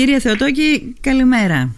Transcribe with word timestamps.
Κύριε 0.00 0.18
Θεοτόκη, 0.20 0.94
καλημέρα. 1.00 1.74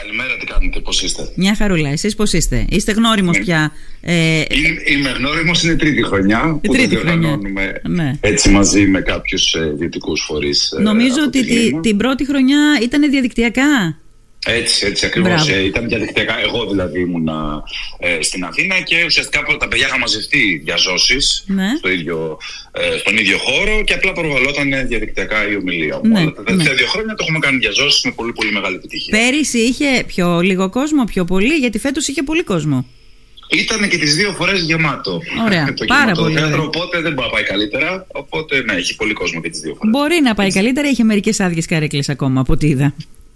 Καλημέρα, 0.00 0.36
τι 0.40 0.46
κάνετε, 0.46 0.80
πώς 0.80 1.02
είστε; 1.02 1.32
Μια 1.36 1.54
χαρούλα, 1.56 1.88
εσείς 1.90 2.14
πώς 2.14 2.32
είστε; 2.32 2.66
Είστε 2.68 2.92
γνώριμος 2.92 3.36
Ναι. 3.38 3.44
πια. 3.44 3.72
Ε, 4.00 4.14
Είμαι, 4.50 4.68
είμαι 4.98 5.10
γνώριμος, 5.10 5.62
είναι 5.64 5.74
τρίτη 5.76 6.02
χρονιά 6.02 6.58
Η 6.62 6.66
που 6.66 6.72
τρίτη 6.72 6.94
το 6.94 7.00
χρονιά. 7.00 7.16
διοργανώνουμε 7.18 7.80
Ναι. 7.82 8.12
έτσι 8.20 8.50
μαζί 8.50 8.86
με 8.86 9.00
κάποιους 9.00 9.54
ε, 9.54 9.72
δυτικούς 9.78 10.24
φορείς. 10.26 10.70
ε, 10.78 10.82
νομίζω 10.82 11.14
από 11.14 11.24
ότι 11.26 11.40
τη 11.40 11.46
τη- 11.46 11.52
Λίμνο. 11.54 11.80
την 11.80 11.96
πρώτη 11.96 12.26
χρονιά 12.26 12.58
ήταν 12.82 13.10
διαδικτυακά. 13.10 13.98
Έτσι, 14.46 14.86
έτσι 14.86 15.06
ακριβώς. 15.06 15.30
Μπράβο. 15.44 15.54
Ε, 15.60 15.64
ήταν 15.64 15.88
διαδικτυακά. 15.88 16.40
Εγώ 16.40 16.66
δηλαδή 16.66 17.00
ήμουνα 17.00 17.62
ε, 17.98 18.22
στην 18.22 18.44
Αθήνα 18.44 18.80
και 18.80 19.04
ουσιαστικά 19.04 19.38
από 19.38 19.56
τα 19.56 19.68
παιδιά 19.68 19.86
είχαν 19.86 19.98
μαζευτεί 19.98 20.60
διαζώσεις 20.64 21.44
Ναι. 21.46 21.68
στο 21.78 21.88
ίδιο, 21.90 22.38
ε, 22.72 22.98
στον 22.98 23.16
ίδιο 23.16 23.38
χώρο 23.38 23.84
και 23.84 23.94
απλά 23.94 24.12
προβαλόταν 24.12 24.68
διαδικτυακά 24.88 25.48
η 25.50 25.56
ομιλία 25.56 26.00
μου. 26.02 26.08
Ναι, 26.10 26.18
Αλλά 26.20 26.32
τα 26.32 26.42
τελευταία 26.42 26.72
ναι. 26.72 26.78
δύο 26.78 26.86
χρόνια 26.86 27.14
το 27.14 27.22
έχουμε 27.22 27.38
κάνει 27.38 27.58
διαζώσεις 27.58 28.04
με 28.04 28.10
πολύ 28.10 28.32
πολύ 28.32 28.52
μεγάλη 28.52 28.74
επιτυχία. 28.76 29.18
Πέρυσι 29.18 29.58
είχε 29.58 30.04
πιο 30.06 30.40
λίγο 30.40 30.70
κόσμο, 30.70 31.04
πιο 31.04 31.24
πολύ, 31.24 31.54
γιατί 31.54 31.78
φέτος 31.78 32.08
είχε 32.08 32.22
πολύ 32.22 32.42
κόσμο. 32.42 32.86
Ήταν 33.50 33.88
και 33.88 33.98
τις 33.98 34.14
δύο 34.16 34.32
φορές 34.32 34.60
γεμάτο. 34.60 35.20
Ωραία. 35.46 35.72
το 35.76 35.84
Πάρα 35.84 36.00
γεμάτο 36.02 36.22
πολύ 36.22 36.34
θέατρο, 36.34 36.54
ωραία. 36.54 36.66
οπότε 36.66 37.00
δεν 37.00 37.12
μπορεί 37.12 37.26
να 37.26 37.32
πάει 37.32 37.42
καλύτερα. 37.42 38.06
Οπότε 38.12 38.62
ναι, 38.62 38.72
έχει 38.72 38.96
πολύ 38.96 39.12
κόσμο 39.12 39.40
και 39.40 39.50
τις 39.50 39.60
δύο 39.60 39.74
φορές. 39.74 39.90
Μπορεί 39.90 40.20
να 40.22 40.34
πάει 40.34 40.52
καλύτερα, 40.52 40.88
είχε 40.88 41.04
μερικές 41.04 41.40
άδειες 41.40 41.66
καρέκλες 41.66 42.08
ακόμα 42.08 42.40
από 42.40 42.52
ό,τι 42.52 42.66
είδα. 42.68 42.94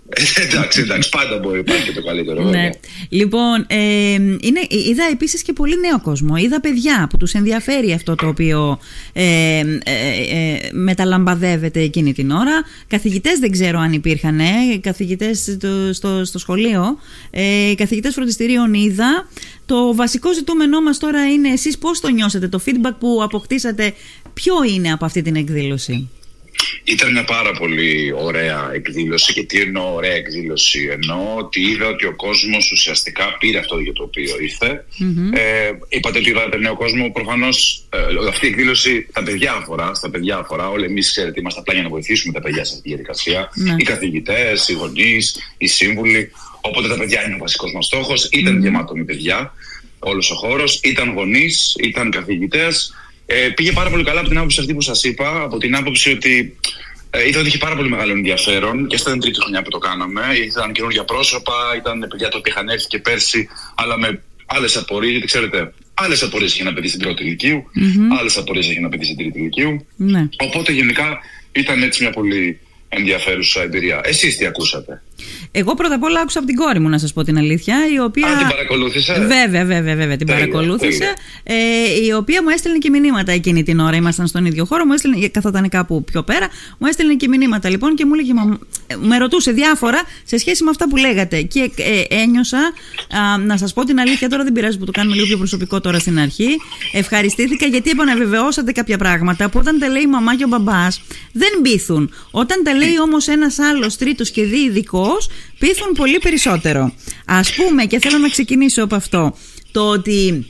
Ε, 0.09 0.43
εντάξει, 0.43 0.81
εντάξει, 0.81 1.09
πάντα 1.09 1.39
μπορεί 1.39 1.55
να 1.55 1.59
υπάρχει 1.59 1.85
και 1.85 1.93
το 1.93 2.03
καλύτερο. 2.03 2.43
Ναι. 2.43 2.51
βέβαια. 2.51 2.73
Λοιπόν, 3.09 3.65
ε, 3.67 4.13
είναι, 4.13 4.61
είδα 4.69 5.05
επίσης 5.13 5.43
και 5.43 5.53
πολύ 5.53 5.81
νέο 5.81 6.01
κόσμο. 6.01 6.37
Είδα 6.37 6.61
παιδιά 6.61 7.07
που 7.11 7.17
τους 7.17 7.33
ενδιαφέρει 7.33 7.93
αυτό 7.93 8.15
το 8.15 8.27
οποίο 8.27 8.79
ε, 9.13 9.59
ε, 9.59 9.65
ε, 9.85 10.73
μεταλαμπαδεύεται 10.73 11.81
εκείνη 11.81 12.13
την 12.13 12.31
ώρα. 12.31 12.63
Καθηγητές 12.87 13.39
δεν 13.39 13.51
ξέρω 13.51 13.79
αν 13.79 13.93
υπήρχαν, 13.93 14.41
ε, 14.41 14.45
καθηγητές 14.81 15.39
στο, 15.39 15.93
στο, 15.93 16.25
στο 16.25 16.39
σχολείο, 16.39 16.99
ε, 17.31 17.73
καθηγητές 17.77 18.15
φροντιστηρίων 18.15 18.75
είδα. 18.75 19.29
Το 19.67 19.95
βασικό 19.95 20.35
ζητούμενό 20.35 20.81
μας 20.81 20.99
τώρα 20.99 21.31
είναι 21.33 21.49
εσείς 21.49 21.79
πώς 21.79 22.01
το 22.01 22.09
νιώσατε, 22.09 22.49
το 22.49 22.61
feedback 22.67 22.95
που 22.99 23.21
αποκτήσατε, 23.23 23.93
ποιο 24.35 24.55
είναι 24.75 24.93
από 24.93 25.05
αυτή 25.05 25.23
την 25.23 25.37
εκδήλωση; 25.37 26.09
Ήταν 26.85 27.13
μια 27.13 27.25
πάρα 27.25 27.53
πολύ 27.53 28.13
ωραία 28.17 28.71
εκδήλωση 28.75 29.33
και 29.33 29.45
τι 29.45 29.61
εννοώ 29.61 29.95
ωραία 29.95 30.13
εκδήλωση; 30.13 30.89
Εννοώ 30.91 31.37
ότι 31.37 31.61
είδα 31.61 31.87
ότι 31.87 32.07
ο 32.07 32.15
κόσμος 32.17 32.71
ουσιαστικά 32.73 33.37
πήρε 33.39 33.59
αυτό 33.59 33.79
για 33.79 33.93
το 33.93 34.03
οποίο 34.03 34.37
ήρθε. 34.41 34.85
Ε, 35.35 35.71
είπατε 35.89 36.19
ότι 36.19 36.29
είδατε 36.29 36.57
νέο 36.57 36.77
κόσμο. 36.77 37.11
Προφανώς 37.11 37.85
ε, 37.93 38.29
αυτή 38.29 38.47
η 38.47 38.49
εκδήλωση 38.49 39.07
τα 39.13 39.23
παιδιά 39.23 39.53
αφορά. 39.53 39.95
Στα 39.95 40.11
παιδιά 40.11 40.37
αφορά. 40.37 40.69
Όλοι 40.69 40.85
εμείς 40.85 41.11
ξέρετε 41.11 41.41
είμαστε 41.41 41.61
απλά 41.61 41.75
για 41.75 41.83
να 41.83 41.89
βοηθήσουμε 41.89 42.33
τα 42.33 42.41
παιδιά 42.41 42.65
σε 42.65 42.71
αυτή 42.71 42.83
τη 42.83 42.89
διαδικασία. 42.89 43.51
Ναι. 43.55 43.75
Οι 43.79 43.83
καθηγητές, 43.83 44.69
οι 44.69 44.73
γονείς, 44.73 45.55
οι 45.59 45.67
σύμβουλοι. 45.67 46.31
Οπότε 46.61 46.89
τα 46.89 46.97
παιδιά 46.97 47.25
είναι 47.27 47.35
ο 47.35 47.39
βασικός 47.39 47.73
μας 47.73 47.87
στόχος. 47.87 48.29
Ηταν 48.31 48.61
γεμάτο 48.61 48.97
με 48.97 49.05
παιδιά 49.05 49.53
όλος 49.99 50.31
ο 50.31 50.35
χώρος. 50.35 50.81
Ήταν 50.83 51.13
γονείς, 51.13 51.77
ήταν 51.79 52.11
καθηγητές. 52.11 52.95
Ε, 53.31 53.49
πήγε 53.49 53.73
πάρα 53.73 53.91
πολύ 53.91 54.05
καλά 54.05 54.21
από 54.21 54.29
την 54.29 54.39
άποψη 54.39 54.61
αυτή 54.61 54.75
που 54.75 54.81
σας 54.81 55.05
είπα. 55.05 55.43
Από 55.43 55.59
την 55.59 55.77
άποψη 55.77 56.11
ότι 56.11 56.57
ε, 57.11 57.29
είδα 57.29 57.39
ότι 57.39 57.49
είχε 57.49 57.59
πάρα 57.59 57.77
πολύ 57.77 57.89
μεγάλο 57.89 58.13
ενδιαφέρον 58.13 58.87
και 58.87 58.97
esta 58.97 59.01
ήταν 59.01 59.21
τρίτη 59.21 59.41
χρονιά 59.41 59.63
που 59.63 59.71
το 59.71 59.79
κάναμε. 59.79 60.23
Ήταν 60.47 60.73
καινούργια 60.73 61.05
πρόσωπα, 61.05 61.55
ήταν 61.77 62.07
παιδιά 62.09 62.29
τα 62.29 62.39
οποία 62.39 62.53
είχαν 62.53 62.69
έρθει 62.69 62.87
και 62.87 62.99
πέρσι, 62.99 63.49
αλλά 63.75 63.99
με 63.99 64.23
άλλες 64.47 64.77
απορίες. 64.77 65.11
Γιατί 65.11 65.27
ξέρετε, 65.27 65.73
άλλες 65.95 66.23
απορίες 66.23 66.53
είχε 66.53 66.63
ένα 66.63 66.73
παιδί 66.73 66.89
στην 66.89 67.01
πρώτη 67.01 67.25
ηλικίου, 67.25 67.65
άλλες 68.19 68.37
απορίες 68.37 68.67
είχε 68.67 68.79
ένα 68.79 68.89
παιδί 68.89 69.05
στην 69.05 69.17
τρίτη 69.17 69.39
ηλικίου. 69.39 69.87
Ναι. 69.97 70.29
Οπότε 70.39 70.73
γενικά 70.73 71.19
ήταν 71.53 71.83
έτσι 71.83 72.03
μια 72.03 72.13
πολύ 72.13 72.61
ενδιαφέρουσα 72.89 73.63
εμπειρία. 73.63 74.01
Εσείς 74.05 74.37
τι 74.37 74.47
ακούσατε; 74.47 75.03
Εγώ 75.51 75.75
πρώτα 75.75 75.95
απ' 75.95 76.03
όλα 76.03 76.21
άκουσα 76.21 76.39
από 76.39 76.49
την 76.49 76.57
κόρη 76.57 76.79
μου 76.79 76.89
να 76.89 76.99
σας 76.99 77.13
πω 77.13 77.25
την 77.25 77.39
αλήθεια, 77.39 77.77
η 77.95 78.01
οποία... 78.01 78.27
Α, 78.27 78.37
την 78.39 78.47
παρακολούθησε; 78.49 79.13
Βέβαια, 79.13 79.65
βέβαια, 79.65 79.97
βέβαια, 79.97 80.17
την 80.17 80.27
Τέλεια, 80.27 80.49
παρακολούθησε. 80.49 81.13
Ε, 81.43 81.55
η 82.07 82.13
οποία 82.13 82.43
μου 82.43 82.49
έστελνε 82.49 82.79
και 82.79 82.91
μηνύματα 82.91 83.33
εκείνη 83.33 83.63
την 83.63 83.81
ώρα. 83.81 83.97
Ήμασταν 83.97 84.27
στον 84.27 84.45
ίδιο 84.45 84.65
χώρο, 84.65 84.85
μου 84.85 84.93
έστελνε, 84.93 85.29
καθόταν 85.29 85.69
κάπου 85.69 86.05
πιο 86.05 86.23
πέρα, 86.23 86.49
μου 86.79 86.87
έστελνε 86.87 87.15
και 87.15 87.29
μηνύματα 87.29 87.69
λοιπόν 87.69 87.95
και 87.95 88.05
μου 88.05 88.15
έλεγε, 88.15 88.33
«Μα, 88.35 88.59
ε, 88.87 88.97
με 88.97 89.19
ρωτούσε 89.19 89.51
διάφορα 89.51 90.03
σε 90.25 90.39
σχέση 90.39 90.65
με 90.65 90.71
αυτά 90.71 90.89
που 90.89 90.97
λέγατε. 90.97 91.43
Και 91.43 91.71
ε, 91.77 92.21
ένιωσα, 92.23 92.59
α, 92.59 93.39
να 93.39 93.57
σας 93.57 93.73
πω 93.73 93.85
την 93.85 94.01
αλήθεια, 94.01 94.29
τώρα 94.29 94.45
δεν 94.45 94.53
πειράζει 94.53 94.79
που 94.79 94.85
το 94.85 94.93
κάνουμε 94.93 95.15
λίγο 95.15 95.27
πιο 95.27 95.37
προσωπικό 95.37 95.81
τώρα 95.81 95.99
στην 95.99 96.19
αρχή. 96.19 96.49
Ευχαριστήθηκα 96.93 97.67
γιατί 97.67 97.91
επαναβεβαιώσατε 97.91 98.73
κάποια 98.73 98.99
πράγματα 98.99 99.49
που 99.49 99.59
όταν 99.59 99.79
τα 99.79 99.89
λέει 99.89 100.03
η 100.03 100.07
μαμά 100.07 100.37
και 100.37 100.45
ο 100.45 100.49
μπαμπάς 100.49 101.03
δεν 101.33 101.49
πείθουν. 101.63 102.13
Όταν 102.31 102.63
τα 102.65 102.75
λέει 102.75 102.99
όμως 103.03 103.29
ένας 103.29 103.59
άλλος 103.59 103.97
τρίτος 103.97 104.31
και 104.31 104.43
διειδικό, 104.43 105.08
πείθουν 105.59 105.93
πολύ 105.93 106.19
περισσότερο. 106.19 106.93
Α 107.25 107.41
πούμε, 107.57 107.85
και 107.85 107.99
θέλω 107.99 108.19
να 108.19 108.29
ξεκινήσω 108.29 108.83
από 108.85 108.95
αυτό, 108.95 109.35
το 109.73 109.89
ότι 109.89 110.47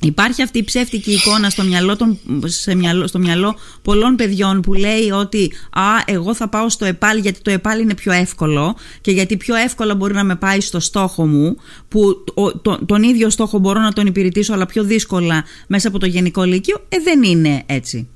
Υπάρχει 0.00 0.42
αυτή 0.42 0.58
η 0.58 0.64
ψεύτικη 0.64 1.12
εικόνα 1.12 1.50
στο 1.50 1.62
μυαλό, 1.62 1.96
των, 1.96 2.18
σε 2.44 2.74
μυαλό, 2.74 3.06
στο 3.06 3.18
μυαλό 3.18 3.54
πολλών 3.82 4.14
παιδιών 4.16 4.60
που 4.60 4.74
λέει 4.74 5.10
ότι 5.10 5.52
«Α, 5.70 5.82
εγώ 6.06 6.34
θα 6.34 6.48
πάω 6.48 6.68
στο 6.68 6.84
ΕΠΑΛ 6.84 7.18
γιατί 7.18 7.40
το 7.40 7.50
ΕΠΑΛ 7.50 7.80
είναι 7.80 7.94
πιο 7.94 8.12
εύκολο 8.12 8.76
και 9.00 9.10
γιατί 9.10 9.36
πιο 9.36 9.54
εύκολα 9.54 9.94
μπορεί 9.94 10.14
να 10.14 10.24
με 10.24 10.36
πάει 10.36 10.60
στο 10.60 10.80
στόχο 10.80 11.26
μου 11.26 11.56
που 11.88 12.24
ο- 12.34 12.58
το- 12.58 12.78
τον 12.86 13.02
ίδιο 13.02 13.30
στόχο 13.30 13.58
μπορώ 13.58 13.80
να 13.80 13.92
τον 13.92 14.06
υπηρετήσω 14.06 14.52
αλλά 14.52 14.66
πιο 14.66 14.84
δύσκολα 14.84 15.44
μέσα 15.66 15.88
από 15.88 15.98
το 15.98 16.06
γενικό 16.06 16.42
λύκειο». 16.42 16.76
Ε, 16.88 16.96
δεν 17.04 17.22
είναι 17.22 17.62
έτσι. 17.66 18.08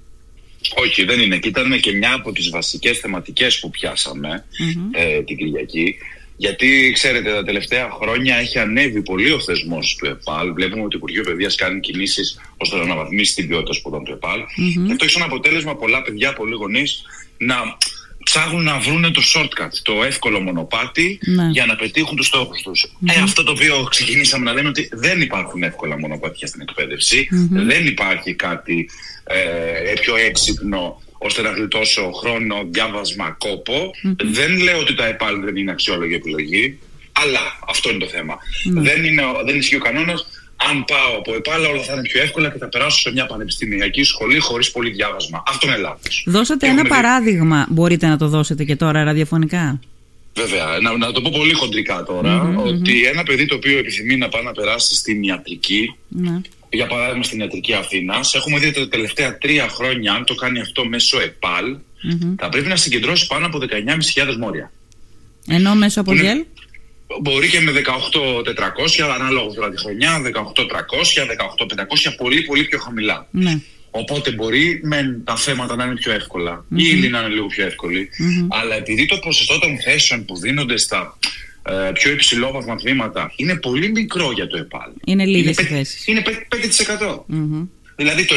Όχι, 0.76 1.04
δεν 1.04 1.20
είναι. 1.20 1.38
Και 1.38 1.48
ήταν 1.48 1.80
και 1.80 1.92
μια 1.92 2.14
από 2.14 2.32
τις 2.32 2.50
βασικές 2.50 2.98
θεματικές 2.98 3.58
που 3.58 3.70
πιασαμε 3.70 4.44
ε, 4.92 5.22
την 5.22 5.36
Κυριακή. 5.36 5.96
Γιατί, 6.36 6.90
ξέρετε, 6.94 7.32
τα 7.32 7.44
τελευταία 7.44 7.90
χρόνια 7.90 8.36
έχει 8.36 8.58
ανέβει 8.58 9.02
πολύ 9.02 9.32
ο 9.32 9.40
θεσμός 9.40 9.96
του 9.98 10.06
ΕΠΑΛ. 10.06 10.52
Βλέπουμε 10.52 10.80
ότι 10.80 10.90
το 10.90 10.96
Υπουργείο 10.96 11.22
Παιδείας 11.22 11.54
κάνει 11.54 11.80
κινήσεις 11.80 12.40
ώστε 12.56 12.76
να 12.76 12.82
αναβαθμίσει 12.82 13.34
την 13.34 13.48
ποιότητα 13.48 13.72
σπουδών 13.72 14.04
του 14.04 14.12
ΕΠΑΛ. 14.12 14.40
Και 14.86 14.92
αυτό 14.92 15.04
έχει 15.04 15.12
σαν 15.12 15.22
αποτέλεσμα 15.22 15.76
πολλά 15.76 16.02
παιδιά, 16.02 16.32
πολλοί 16.32 16.54
γονείς 16.54 17.02
να 17.38 17.56
ψάχνουν 18.30 18.62
να 18.64 18.78
βρουν 18.78 19.12
το 19.12 19.22
shortcut, 19.34 19.72
το 19.82 20.04
εύκολο 20.04 20.40
μονοπάτι 20.40 21.18
Ναι. 21.24 21.48
για 21.52 21.66
να 21.66 21.76
πετύχουν 21.76 22.16
τους 22.16 22.26
στόχους 22.26 22.62
τους. 22.62 22.82
Ε, 23.06 23.20
αυτό 23.22 23.42
το 23.44 23.50
οποίο 23.52 23.86
ξεκινήσαμε 23.90 24.44
να 24.44 24.52
λέμε 24.52 24.68
ότι 24.68 24.88
δεν 24.92 25.20
υπάρχουν 25.20 25.62
εύκολα 25.62 25.98
μονοπάτια 25.98 26.46
στην 26.46 26.60
εκπαίδευση. 26.60 27.28
Δεν 27.50 27.86
υπάρχει 27.86 28.34
κάτι 28.34 28.90
ε, 29.24 29.92
πιο 30.00 30.16
έξυπνο 30.16 31.02
ώστε 31.18 31.42
να 31.42 31.50
γλιτώσω 31.50 32.10
χρόνο, 32.12 32.56
διάβασμα, 32.70 33.30
κόπο. 33.38 33.90
Δεν 34.24 34.58
λέω 34.62 34.78
ότι 34.78 34.94
τα 34.94 35.06
ΕΠΑΛ 35.06 35.40
δεν 35.44 35.56
είναι 35.56 35.70
αξιόλογη 35.70 36.14
επιλογή, 36.14 36.78
αλλά 37.12 37.40
αυτό 37.68 37.90
είναι 37.90 37.98
το 37.98 38.06
θέμα. 38.08 38.38
Δεν, 38.72 39.04
είναι, 39.04 39.22
ο- 39.24 39.42
δεν 39.46 39.56
ισχύει 39.56 39.76
ο 39.76 39.80
κανόνας. 39.80 40.26
Αν 40.70 40.84
πάω 40.84 41.16
από 41.18 41.34
ΕΠΑΛ, 41.34 41.64
όλα 41.64 41.82
θα 41.82 41.92
είναι 41.92 42.02
πιο 42.02 42.22
εύκολα 42.22 42.50
και 42.50 42.58
θα 42.58 42.68
περάσω 42.68 42.98
σε 42.98 43.10
μια 43.12 43.26
πανεπιστημιακή 43.26 44.02
σχολή 44.02 44.38
χωρίς 44.38 44.70
πολύ 44.70 44.90
διάβασμα. 44.90 45.42
Αυτό 45.46 45.66
είναι 45.66 45.76
λάθος. 45.76 46.24
Δώσατε 46.26 46.68
ένα 46.68 46.84
παράδειγμα, 46.84 47.66
μπορείτε 47.68 48.06
να 48.06 48.16
το 48.16 48.28
δώσετε 48.28 48.64
και 48.64 48.76
τώρα 48.76 49.04
ραδιοφωνικά; 49.04 49.80
Βέβαια, 50.34 50.66
να, 50.82 50.96
να 50.96 51.12
το 51.12 51.20
πω 51.20 51.30
πολύ 51.36 51.52
χοντρικά 51.52 52.02
τώρα, 52.02 52.54
ότι 52.56 53.04
ένα 53.04 53.22
παιδί 53.22 53.46
το 53.46 53.54
οποίο 53.54 53.78
επιθυμεί 53.78 54.16
να 54.16 54.28
πάει 54.28 54.42
να 54.42 54.52
περάσει 54.52 54.94
στην 54.94 55.22
ιατρική, 55.22 55.94
Ναι. 56.08 56.40
για 56.70 56.86
παράδειγμα 56.86 57.22
στην 57.22 57.40
ιατρική 57.40 57.72
Αθήνας, 57.74 58.34
έχουμε 58.34 58.58
δει 58.58 58.66
ότι 58.66 58.78
τα 58.80 58.88
τελευταία 58.88 59.38
τρία 59.38 59.68
χρόνια, 59.68 60.12
αν 60.12 60.24
το 60.24 60.34
κάνει 60.34 60.60
αυτό 60.60 60.86
μέσω 60.88 61.20
ΕΠΑΛ, 61.20 61.76
θα 62.38 62.48
πρέπει 62.48 62.68
να 62.68 62.76
συγκεντρώσει 62.76 63.26
πάνω 63.26 63.46
από 63.46 63.58
19.500 63.58 64.36
μόρια. 64.38 64.72
Ενώ 65.48 65.74
μέσω 65.74 66.00
από 66.00 66.12
Είναι- 66.12 66.22
γέλ. 66.22 66.44
Μπορεί 67.22 67.48
και 67.48 67.60
με 67.60 67.72
18.400, 67.72 69.02
ανάλογα 69.14 69.54
τώρα 69.54 69.70
τη 69.70 69.78
χρονιά, 69.78 70.20
18.300, 70.22 71.26
18.500, 72.08 72.14
πολύ 72.16 72.42
πολύ 72.42 72.64
πιο 72.64 72.78
χαμηλά. 72.78 73.26
Ναι. 73.30 73.58
Οπότε 73.90 74.30
μπορεί 74.30 74.80
με 74.84 75.20
τα 75.24 75.36
θέματα 75.36 75.76
να 75.76 75.84
είναι 75.84 75.94
πιο 75.94 76.12
εύκολα, 76.12 76.64
η 76.76 76.82
ύλη 76.90 77.08
να 77.08 77.18
είναι 77.20 77.28
λίγο 77.28 77.46
πιο 77.46 77.66
ευκολη 77.66 78.08
αλλά 78.48 78.74
επειδή 78.74 79.06
το 79.06 79.18
ποσοστό 79.18 79.58
των 79.58 79.80
θέσεων 79.80 80.24
που 80.24 80.36
δίνονται 80.38 80.76
στα 80.76 81.18
ε, 81.62 81.90
πιο 81.92 82.10
υψηλόβαθμα 82.10 82.76
τμήματα 82.76 83.32
είναι 83.36 83.56
πολύ 83.56 83.90
μικρό 83.90 84.32
για 84.32 84.46
το 84.46 84.56
ΕΠΑΛ. 84.56 84.90
Είναι 85.04 85.24
λίγες 85.24 85.52
οι 85.52 85.54
πε- 85.62 85.66
θέσεις. 85.66 86.06
Είναι 86.06 86.20
πε- 86.22 86.46
5%. 86.48 87.24
Δηλαδή 87.96 88.24
το 88.24 88.34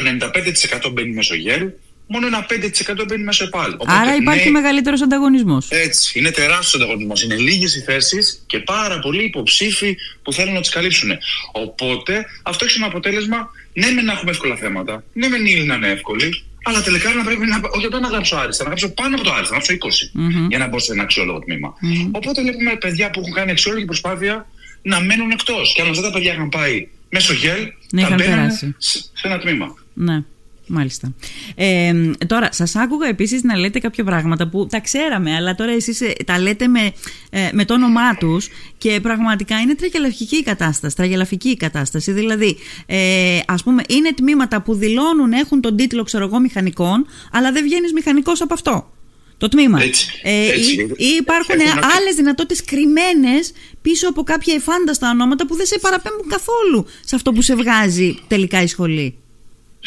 95% 0.88 0.92
μπαίνει 0.92 1.14
μέσω 1.14 1.36
γέλ, 1.36 1.70
μόνο 2.12 2.28
ένα 2.28 2.46
5% 2.50 3.06
μπαίνει 3.08 3.24
μέσω 3.24 3.44
ΕΠΑΛ. 3.44 3.72
Οπότε, 3.74 3.92
Άρα 3.92 4.16
υπάρχει 4.16 4.46
ναι, 4.46 4.52
μεγαλύτερος 4.52 5.02
ανταγωνισμός. 5.02 5.68
έτσι, 5.70 6.20
είναι 6.20 6.32
τεράστιος 6.32 6.74
ανταγωνισμός. 6.82 7.24
Είναι 7.24 7.36
λίγες 7.36 7.76
οι 7.76 7.80
θέσεις 7.82 8.44
και 8.48 8.60
πάρα 8.60 9.00
πολλοί 9.00 9.24
υποψήφοι 9.24 9.98
που 10.24 10.34
θέλουν 10.34 10.54
να 10.54 10.60
τις 10.62 10.70
καλύψουν. 10.70 11.10
Οπότε 11.52 12.26
αυτό 12.44 12.66
έχει 12.66 12.78
ένα 12.78 12.86
αποτέλεσμα, 12.88 13.50
ναι, 13.74 13.92
με 13.92 14.02
να 14.02 14.12
έχουμε 14.12 14.32
εύκολα 14.32 14.56
θέματα, 14.56 15.04
ναι, 15.14 15.28
με 15.28 15.38
ύλη 15.38 15.64
να 15.64 15.76
είναι 15.76 15.88
εύκολη, 15.88 16.44
αλλά 16.64 16.82
τελικά 16.82 17.14
να 17.14 17.24
πρέπει 17.24 17.46
να. 17.46 17.60
Όχι 17.72 17.86
απλά 17.86 18.00
να 18.00 18.08
γράψω 18.08 18.36
άριστα, 18.36 18.64
να 18.64 18.70
γράψω 18.70 18.90
πάνω 18.90 19.16
από 19.16 19.24
το 19.24 19.32
άριστα, 19.34 19.56
να 19.58 19.62
γράψω 19.64 19.74
20 19.74 20.48
για 20.50 20.58
να 20.58 20.68
μπω 20.68 20.80
σε 20.80 20.92
ένα 20.92 21.04
αξιόλογο 21.04 21.40
τμήμα. 21.40 21.74
Οπότε 22.12 22.42
βλέπουμε 22.42 22.76
παιδιά 22.76 23.10
που 23.10 23.20
έχουν 23.20 23.34
κάνει 23.34 23.52
αξιόλογη 23.52 23.86
προσπάθεια 23.86 24.48
να 24.82 25.00
μένουν 25.00 25.32
εκτός. 25.32 25.74
Και 25.76 25.82
αν 25.82 25.90
αυτά 25.90 26.02
τα 26.02 26.12
παιδιά 26.12 26.34
είχαν 26.34 26.50
πάει 26.50 26.88
μέσω 27.10 27.34
γέλ, 27.34 27.62
Ναι, 27.92 28.02
θα 28.02 28.08
είχαν 28.08 28.16
μπαίνανε 28.18 28.36
περάσει. 28.42 28.76
σε 28.78 29.00
σε 29.00 29.28
ένα 29.28 29.38
τμήμα. 29.40 29.76
Ναι. 29.94 30.24
Μάλιστα. 30.74 31.14
Ε, 31.56 31.94
τώρα, 32.28 32.50
σας 32.52 32.76
άκουγα 32.76 33.08
επίσης 33.08 33.44
να 33.44 33.58
λέτε 33.58 33.80
κάποια 33.80 34.04
πράγματα 34.04 34.48
που 34.48 34.68
τα 34.68 34.80
ξέραμε, 34.80 35.36
αλλά 35.36 35.56
τώρα 35.56 35.72
εσείς 35.72 36.02
ε, 36.02 36.14
τα 36.26 36.40
λέτε 36.40 36.68
με, 36.68 36.92
ε, 37.30 37.50
με 37.52 37.66
το 37.66 37.74
όνομά 37.74 38.16
τους 38.16 38.50
και 38.78 39.00
πραγματικά 39.02 39.60
είναι 39.60 39.76
τραγελαφική 39.76 40.36
η 40.36 40.44
κατάσταση. 40.44 40.96
Τραγελαφική 40.96 41.50
η 41.50 41.58
κατάσταση. 41.58 42.12
Δηλαδή, 42.12 42.58
ε, 42.86 43.40
ας 43.48 43.64
πούμε, 43.64 43.84
είναι 43.90 44.14
τμήματα 44.14 44.62
που 44.62 44.74
δηλώνουν 44.76 45.32
έχουν 45.32 45.62
τον 45.62 45.76
τίτλο, 45.76 46.04
ξέρω 46.04 46.24
εγώ, 46.26 46.40
μηχανικών, 46.40 47.06
αλλά 47.32 47.52
δεν 47.52 47.64
βγαίνεις 47.64 47.94
μηχανικός 47.94 48.42
από 48.42 48.54
αυτό. 48.54 48.92
Το 49.38 49.48
τμήμα. 49.48 49.82
Έτσι, 49.82 50.08
ε, 50.24 50.48
έτσι. 50.48 50.74
Ή, 50.74 51.06
ή 51.06 51.16
υπάρχουν 51.20 51.60
άλλες 51.98 52.16
δυνατότητες 52.16 52.64
κρυμμένες 52.64 53.52
πίσω 53.82 54.10
από 54.10 54.24
κάποια 54.24 54.54
εφάνταστα 54.54 55.10
ονόματα 55.10 55.46
που 55.46 55.56
δεν 55.56 55.66
σε 55.66 55.80
παραπέμπουν 55.82 56.28
καθόλου 56.28 56.86
σε 57.06 57.16
αυτό 57.16 57.32
που 57.32 57.42
σε 57.42 57.56
βγάζει 57.56 58.18
τελικά 58.28 58.62
η 58.62 58.68
σχολή. 58.68 59.22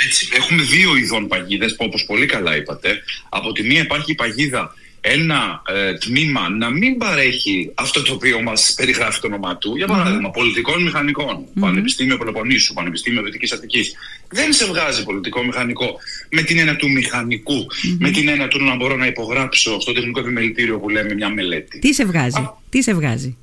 Έτσι, 0.06 0.28
έχουμε 0.32 0.62
δύο 0.62 0.96
ειδών 0.96 1.28
παγίδες 1.28 1.76
που 1.76 1.84
όπως 1.84 2.04
πολύ 2.04 2.26
καλά 2.26 2.56
είπατε. 2.56 3.02
Από 3.28 3.52
τη 3.52 3.62
μία 3.62 3.80
υπάρχει 3.80 4.10
η 4.10 4.14
παγίδα 4.14 4.74
ένα 5.06 5.62
ε, 5.68 5.94
τμήμα 5.94 6.48
να 6.48 6.70
μην 6.70 6.98
παρέχει 6.98 7.70
αυτό 7.74 8.02
το 8.02 8.12
οποίο 8.12 8.42
μας 8.42 8.74
περιγράφει 8.76 9.20
το 9.20 9.26
όνομά 9.26 9.56
του. 9.56 9.76
Για 9.76 9.86
παράδειγμα, 9.86 10.30
πολιτικών 10.30 10.82
μηχανικών. 10.82 11.44
Πανεπιστήμιο 11.60 12.18
Πελοποννήσου, 12.18 12.74
Πανεπιστήμιο 12.74 13.22
Δυτικής 13.22 13.52
Αττικής. 13.52 13.94
Δεν 14.28 14.52
σε 14.52 14.66
βγάζει 14.66 15.04
πολιτικό 15.04 15.42
μηχανικό 15.42 15.98
με 16.30 16.42
την 16.42 16.58
έννοια 16.58 16.76
του 16.76 16.90
μηχανικου 16.90 17.66
με 17.98 18.10
την 18.10 18.28
έννοια 18.28 18.48
του 18.48 18.64
να 18.64 18.76
μπορώ 18.76 18.96
να 18.96 19.06
υπογράψω 19.06 19.80
στο 19.80 19.92
τεχνικό 19.92 20.20
επιμελητήριο 20.20 20.78
που 20.78 20.88
λέμε 20.88 21.14
μια 21.14 21.28
μελέτη. 21.28 21.78
Τι 21.78 21.94
σε 21.94 22.04
βγάζει, 22.04 22.38
Α. 22.38 22.56
τι 22.68 22.82
σε 22.82 22.94
βγάζει; 22.94 23.36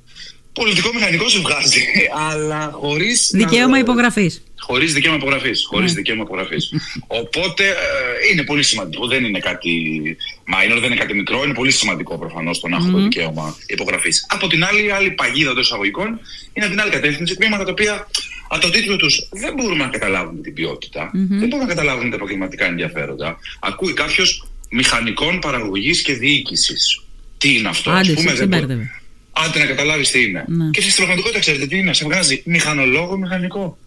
Πολιτικό 0.52 0.90
μηχανικό 0.94 1.28
σε 1.28 1.38
βγάζει, 1.40 1.80
αλλά 2.30 2.70
χωρίς. 2.74 3.30
Δικαίωμα 3.34 3.78
υπογραφής. 3.78 4.42
Χωρίς 4.58 4.92
δικαίωμα 4.92 5.16
υπογραφής. 5.16 5.64
Χωρίς 5.68 5.92
δικαίωμα 5.94 6.22
υπογραφής. 6.22 6.72
Οπότε 7.06 7.66
ε, 7.68 7.74
είναι 8.32 8.42
πολύ 8.44 8.62
σημαντικό. 8.62 9.06
Δεν 9.06 9.24
είναι 9.24 9.38
κάτι 9.38 9.70
minor, 10.54 10.74
δεν 10.80 10.84
είναι 10.90 10.94
κάτι 11.00 11.14
μικρό. 11.14 11.42
Είναι 11.44 11.54
πολύ 11.54 11.70
σημαντικό 11.70 12.18
προφανώς 12.18 12.60
το 12.60 12.68
να 12.68 12.76
έχω 12.76 12.90
το 12.90 12.98
δικαίωμα 12.98 13.56
υπογραφής. 13.66 14.26
Από 14.28 14.46
την 14.46 14.64
άλλη, 14.64 14.84
η 14.86 14.90
άλλη 14.90 15.10
παγίδα 15.10 15.50
των 15.52 15.60
εισαγωγικών 15.62 16.06
είναι 16.52 16.64
από 16.64 16.68
την 16.74 16.80
άλλη 16.80 16.90
κατεύθυνση. 16.90 17.36
Τμήματα 17.36 17.64
τα 17.64 17.70
οποία 17.70 18.06
από 18.48 18.60
το 18.60 18.70
τίτλο 18.70 18.96
τους 18.96 19.28
δεν 19.32 19.54
μπορούμε 19.54 19.84
να 19.84 19.90
καταλάβουμε 19.90 20.40
την 20.40 20.54
ποιότητα. 20.54 21.10
Δεν 21.12 21.48
μπορούμε 21.48 21.68
να 21.68 21.74
καταλάβουμε 21.74 22.08
τα 22.10 22.16
επαγγελματικά 22.16 22.64
ενδιαφέροντα. 22.64 23.38
Ακούει 23.60 23.92
κάποιος 23.92 24.46
μηχανικών 24.70 25.38
παραγωγής 25.38 26.02
και 26.02 26.12
διοίκησης. 26.12 27.02
Τι 27.38 27.56
είναι 27.56 27.68
αυτό, 27.68 27.90
Άντε, 27.90 28.12
α 28.12 28.14
πούμε. 28.14 28.30
σε 28.30 28.36
δεν 28.36 28.48
μπο- 28.48 28.58
μπέρδευε. 28.58 28.90
Άντε 29.32 29.58
να 29.58 29.64
καταλάβεις 29.64 30.10
τι 30.10 30.22
είναι. 30.22 30.44
Ναι. 30.48 30.70
Και 30.70 30.80
στην 30.80 30.94
πραγματικότητα, 30.94 31.40
ξέρετε 31.40 31.66
τι 31.66 31.78
είναι, 31.78 31.92
σε 31.92 32.04
βγάζει 32.04 32.42
μηχανολόγο 32.44 33.16
μηχανικό. 33.16 33.78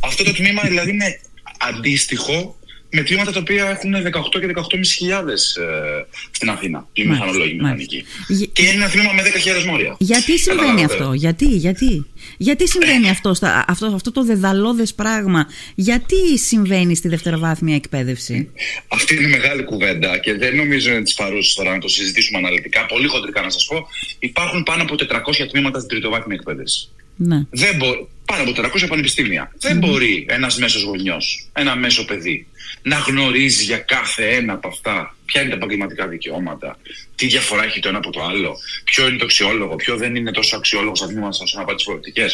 Αυτό 0.00 0.24
το 0.24 0.32
τμήμα 0.32 0.62
δηλαδή 0.62 0.90
είναι 0.90 1.20
αντίστοιχο 1.58 2.58
με 2.92 3.02
τμήματα 3.02 3.32
τα 3.32 3.38
οποία 3.40 3.68
έχουν 3.68 3.94
18 3.94 4.40
και 4.40 4.46
18.500 4.54 5.28
ε, 5.28 6.04
στην 6.30 6.50
Αθήνα. 6.50 6.88
Οι 6.92 7.02
Μάλιστα, 7.04 7.24
μηχανολόγοι 7.26 7.54
μάλιστα. 7.60 7.94
μηχανικοί. 7.96 8.04
Γε- 8.28 8.52
Και 8.52 8.62
είναι 8.62 8.70
ένα 8.72 8.88
τμήμα 8.88 9.12
με 9.12 9.22
10.000 9.22 9.64
μόρια. 9.66 9.96
Γιατί 9.98 10.38
συμβαίνει 10.38 10.66
Καταλάβατε. 10.66 10.94
αυτό, 11.02 11.12
γιατί, 11.12 11.44
γιατί; 11.46 12.06
Γιατί 12.36 12.68
συμβαίνει 12.68 13.08
αυτό, 13.10 13.34
στα, 13.34 13.64
αυτό, 13.68 13.86
αυτό 13.86 14.12
το 14.12 14.24
δεδαλώδες 14.24 14.94
πράγμα, 14.94 15.46
γιατί 15.74 16.38
συμβαίνει 16.38 16.94
στη 16.94 17.08
δευτεροβάθμια 17.08 17.74
εκπαίδευση; 17.74 18.50
Αυτή 18.88 19.14
είναι 19.14 19.26
η 19.26 19.30
μεγάλη 19.30 19.62
κουβέντα 19.64 20.18
και 20.18 20.34
δεν 20.34 20.56
νομίζω 20.56 20.90
είναι 20.90 21.02
της 21.02 21.14
παρούσης 21.14 21.54
τώρα 21.54 21.72
να 21.72 21.78
το 21.78 21.88
συζητήσουμε 21.88 22.38
αναλυτικά. 22.38 22.86
Πολύ 22.86 23.06
χοντρικά 23.06 23.40
να 23.42 23.50
σας 23.50 23.64
πω. 23.66 23.86
Υπάρχουν 24.18 24.62
πάνω 24.62 24.82
από 24.82 24.94
400 24.94 25.46
τμήματα 25.50 25.78
στην 25.78 25.88
τριτοβάθμια 25.90 26.36
εκπαίδευση. 26.40 26.88
Ναι. 27.16 27.44
Δεν 27.50 27.76
μπο... 27.76 27.86
Πάνω 28.30 28.42
από 28.42 28.78
400 28.84 28.86
πανεπιστήμια. 28.88 29.52
Δεν 29.58 29.78
μπορεί 29.78 30.26
ένας 30.28 30.58
μέσος 30.58 30.82
γονιός, 30.82 31.48
ένα 31.52 31.76
μέσο 31.76 32.04
παιδί, 32.04 32.46
να 32.82 32.96
γνωρίζει 32.96 33.64
για 33.64 33.78
κάθε 33.78 34.34
ένα 34.34 34.52
από 34.52 34.68
αυτά 34.68 35.14
ποια 35.30 35.40
είναι 35.40 35.50
τα 35.50 35.56
επαγγελματικά 35.56 36.06
δικαιώματα, 36.06 36.78
τι 37.14 37.26
διαφορά 37.26 37.64
έχει 37.64 37.80
το 37.80 37.88
ένα 37.88 37.98
από 37.98 38.10
το 38.10 38.22
άλλο, 38.24 38.56
ποιο 38.84 39.08
είναι 39.08 39.18
το 39.18 39.24
αξιόλογο, 39.24 39.76
ποιο 39.76 39.96
δεν 39.96 40.14
είναι 40.14 40.30
τόσο 40.30 40.56
αξιόλογο 40.56 40.94
στα 40.94 41.06
τμήματα 41.06 41.38
όσον 41.42 41.60
αφορά 41.60 41.76
τι 41.76 41.84
προοπτικέ. 41.84 42.26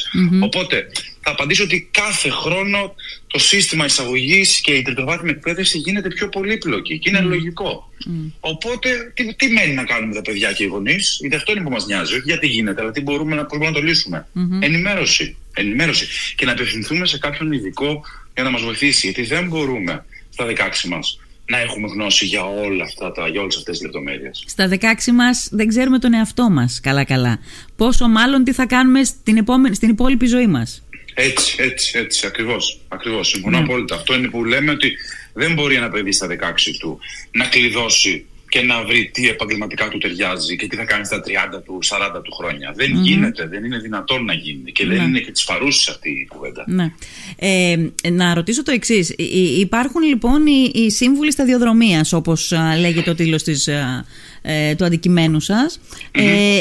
Οπότε 0.43 0.87
θα 1.21 1.31
απαντήσω 1.31 1.65
ότι 1.65 1.89
κάθε 1.91 2.29
χρόνο 2.31 2.95
το 3.27 3.39
σύστημα 3.39 3.85
εισαγωγής 3.85 4.61
και 4.61 4.73
η 4.73 4.83
τριτοβάθμια 4.83 5.33
εκπαίδευση 5.37 5.79
γίνεται 5.79 6.09
πιο 6.09 6.29
πολύπλοκη 6.29 6.99
και 6.99 7.09
είναι 7.09 7.21
λογικό. 7.21 7.91
Οπότε 8.41 9.13
τι, 9.15 9.35
τι 9.35 9.49
μένει 9.49 9.75
να 9.75 9.85
κάνουμε 9.85 10.15
τα 10.15 10.23
παιδιά 10.23 10.53
και 10.53 10.65
οι 10.65 10.67
γονείς, 10.67 11.17
γιατί 11.21 11.37
αυτό 11.37 11.53
είναι 11.53 11.63
που 11.63 11.71
μας 11.71 11.87
νοιάζει, 11.87 12.13
όχι 12.13 12.23
γιατί 12.25 12.47
γίνεται, 12.47 12.83
αλλά 12.83 12.91
τι 12.91 13.01
μπορούμε 13.01 13.35
να, 13.35 13.45
πώς 13.45 13.59
μπορούμε 13.59 13.77
να 13.77 13.81
το 13.81 13.87
λύσουμε. 13.87 14.27
Ενημέρωση. 14.61 15.37
Ενημέρωση. 15.55 16.07
Και 16.37 16.45
να 16.45 16.53
απευθυνθούμε 16.53 17.07
σε 17.07 17.19
κάποιον 17.19 17.53
ειδικό 17.53 18.05
για 18.35 18.43
να 18.45 18.51
μας 18.51 18.63
βοηθήσει. 18.63 19.07
Γιατί 19.07 19.23
δεν 19.23 19.47
μπορούμε 19.47 20.05
στα 20.31 20.47
16 20.47 20.89
μας 20.89 21.19
να 21.49 21.59
έχουμε 21.59 21.89
γνώση 21.89 22.25
για 22.27 22.45
όλα 22.45 22.85
αυτά 22.85 23.13
τα, 23.13 23.29
για 23.29 23.41
όλες 23.41 23.57
αυτές 23.57 23.77
τις 23.77 23.87
λεπτομέρειες. 23.87 24.45
Στα 24.47 24.69
16 24.69 25.13
μας 25.15 25.49
δεν 25.53 25.69
ξέρουμε 25.69 25.99
τον 25.99 26.15
εαυτό 26.15 26.51
μας 26.51 26.81
καλά-καλά. 26.83 27.39
Πόσο 27.77 28.09
μάλλον 28.09 28.45
τι 28.45 28.53
θα 28.53 28.67
κάνουμε 28.67 29.05
στην, 29.05 29.37
επόμενη, 29.37 29.75
στην 29.75 29.89
υπόλοιπη 29.89 30.27
ζωή 30.27 30.47
μας. 30.47 30.85
Έτσι, 31.15 31.57
έτσι, 31.59 31.99
έτσι, 31.99 32.27
ακριβώς. 32.27 32.81
ακριβώς. 32.89 33.29
Συμφωνώ 33.29 33.59
Ναι. 33.59 33.65
απόλυτα. 33.65 33.95
Αυτό 33.95 34.15
είναι 34.15 34.29
που 34.29 34.45
λέμε 34.45 34.71
ότι 34.71 34.93
δεν 35.33 35.55
μπορεί 35.55 35.75
ένα 35.75 35.89
παιδί 35.89 36.13
στα 36.13 36.27
16 36.27 36.77
του 36.81 36.99
να 37.31 37.45
κλειδώσει 37.47 38.27
και 38.57 38.63
να 38.63 38.85
βρει 38.85 39.11
τι 39.13 39.29
επαγγελματικά 39.29 39.89
του 39.89 39.99
ταιριάζει 39.99 40.57
και 40.57 40.67
τι 40.67 40.77
θα 40.77 40.85
κάνει 40.85 41.05
στα 41.05 41.23
30 41.57 41.63
του, 41.65 41.79
40 42.17 42.21
του 42.23 42.33
χρόνια. 42.33 42.73
Δεν 42.77 42.91
γίνεται, 43.03 43.47
δεν 43.47 43.65
είναι 43.65 43.79
δυνατόν 43.79 44.25
να 44.25 44.33
γίνει 44.33 44.73
και 44.73 44.87
δεν 44.87 44.97
Ναι. 44.97 45.03
είναι 45.03 45.19
και 45.19 45.31
της 45.33 45.45
παρούσης 45.45 45.89
αυτή 45.89 46.11
η 46.11 46.27
κουβέντα. 46.27 46.65
Ναι. 46.67 46.93
Ε, 47.37 47.77
να 48.11 48.35
ρωτήσω 48.35 48.63
το 48.63 48.71
εξής. 48.71 49.15
Υπάρχουν 49.59 50.03
λοιπόν 50.03 50.47
οι, 50.47 50.71
οι 50.75 50.91
σύμβουλοι 50.91 51.33
σταδιοδρομίας, 51.33 52.13
όπως 52.13 52.53
λέγεται 52.79 53.11
ο 53.11 53.15
τίτλος 53.15 53.43
ε, 54.43 54.75
του 54.75 54.85
αντικειμένου 54.85 55.41
σας. 55.41 55.81
Ε, 56.11 56.59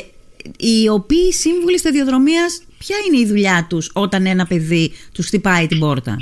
οι 0.57 0.89
οποίοι 0.89 1.31
σύμβουλοι 1.31 1.77
σταδιοδρομίας, 1.77 2.61
ποια 2.77 2.95
είναι 3.07 3.17
η 3.17 3.25
δουλειά 3.25 3.65
τους 3.69 3.89
όταν 3.93 4.25
ένα 4.25 4.45
παιδί 4.45 4.93
τους 5.11 5.25
χτυπάει 5.25 5.67
την 5.67 5.79
πόρτα; 5.79 6.17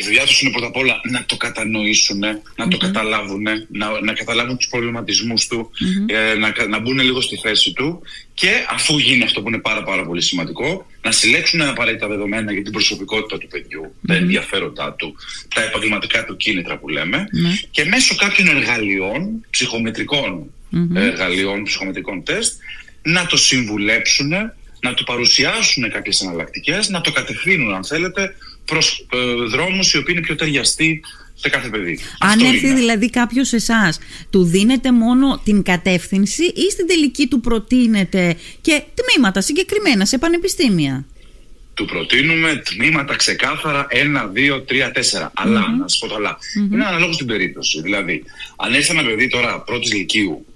Η 0.00 0.02
δουλειά 0.04 0.24
τους 0.26 0.40
είναι 0.40 0.50
πρώτα 0.50 0.66
απ' 0.66 0.76
όλα 0.76 1.00
να 1.10 1.24
το 1.26 1.36
κατανοήσουν, 1.36 2.18
να 2.56 2.68
το 2.68 2.76
καταλάβουν, 2.76 3.42
να, 3.68 4.00
να 4.00 4.12
καταλάβουν 4.12 4.56
τους 4.56 4.68
προβληματισμούς 4.68 5.46
του, 5.46 5.70
ε, 6.06 6.34
να, 6.34 6.66
να 6.66 6.78
μπουν 6.78 6.98
λίγο 6.98 7.20
στη 7.20 7.36
θέση 7.36 7.72
του 7.72 8.02
και 8.34 8.50
αφού 8.68 8.98
γίνει 8.98 9.22
αυτό 9.22 9.42
που 9.42 9.48
είναι 9.48 9.58
πάρα, 9.58 9.82
πάρα 9.82 10.04
πολύ 10.06 10.22
σημαντικό, 10.22 10.86
να 11.02 11.12
συλλέξουν 11.12 11.62
απαραίτητα 11.62 12.08
δεδομένα 12.08 12.52
για 12.52 12.62
την 12.62 12.72
προσωπικότητα 12.72 13.38
του 13.38 13.48
παιδιού, 13.48 13.94
τα 14.06 14.14
ενδιαφέροντά 14.14 14.92
του, 14.92 15.14
τα 15.54 15.62
επαγγελματικά 15.62 16.24
του 16.24 16.36
κίνητρα 16.36 16.78
που 16.78 16.88
λέμε 16.88 17.26
και 17.70 17.84
μέσω 17.84 18.14
κάποιων 18.14 18.48
εργαλειών, 18.48 19.44
ψυχομετρικών 19.50 20.50
εργαλειών, 20.94 21.62
ψυχομετρικών 21.62 22.24
τεστ, 22.24 22.52
να 23.02 23.26
το 23.26 23.36
συμβουλέψουν, 23.36 24.32
να 24.80 24.94
του 24.94 25.04
παρουσιάσουν 25.04 25.90
κάποιες 25.90 26.20
εναλλακτικές, 26.20 26.88
να 26.88 27.00
το 27.00 27.12
κατευθύνουν 27.12 27.74
αν 27.74 27.84
θέλετε 27.84 28.34
προς 28.70 29.06
ε, 29.12 29.18
δρόμους 29.48 29.92
οι 29.92 29.98
οποίοι 29.98 30.14
είναι 30.16 30.26
πιο 30.26 30.34
ταιριαστοί 30.34 31.00
σε 31.34 31.48
κάθε 31.48 31.68
παιδί. 31.68 31.98
Αν 32.18 32.30
Αυτό 32.30 32.46
έρθει 32.46 32.66
είναι. 32.66 32.74
δηλαδή 32.74 33.10
κάποιος 33.10 33.48
σε 33.48 33.56
εσάς, 33.56 33.98
του 34.30 34.44
δίνετε 34.44 34.92
μόνο 34.92 35.40
την 35.44 35.62
κατεύθυνση 35.62 36.44
ή 36.44 36.70
στην 36.70 36.86
τελική 36.86 37.26
του 37.26 37.40
προτείνετε 37.40 38.36
και 38.60 38.82
τμήματα 38.94 39.40
συγκεκριμένα 39.40 40.04
σε 40.04 40.18
πανεπιστήμια; 40.18 41.04
Του 41.74 41.84
προτείνουμε 41.84 42.62
τμήματα 42.64 43.16
ξεκάθαρα 43.16 43.86
1, 43.90 44.30
2, 44.34 44.64
3, 44.68 44.90
4. 44.92 45.30
Αλλά, 45.34 45.60
να 45.78 45.88
σα 45.88 45.98
πω 45.98 46.06
το 46.12 46.14
αλλα 46.14 46.38
είναι 46.72 46.86
αναλόγως 46.86 47.14
στην 47.14 47.26
περίπτωση. 47.26 47.80
Δηλαδή, 47.82 48.24
αν 48.56 48.74
έρθει 48.74 48.90
ένα 48.92 49.02
παιδί 49.04 49.28
τώρα 49.28 49.60
πρώτης 49.60 49.90
ηλικίου, 49.92 50.46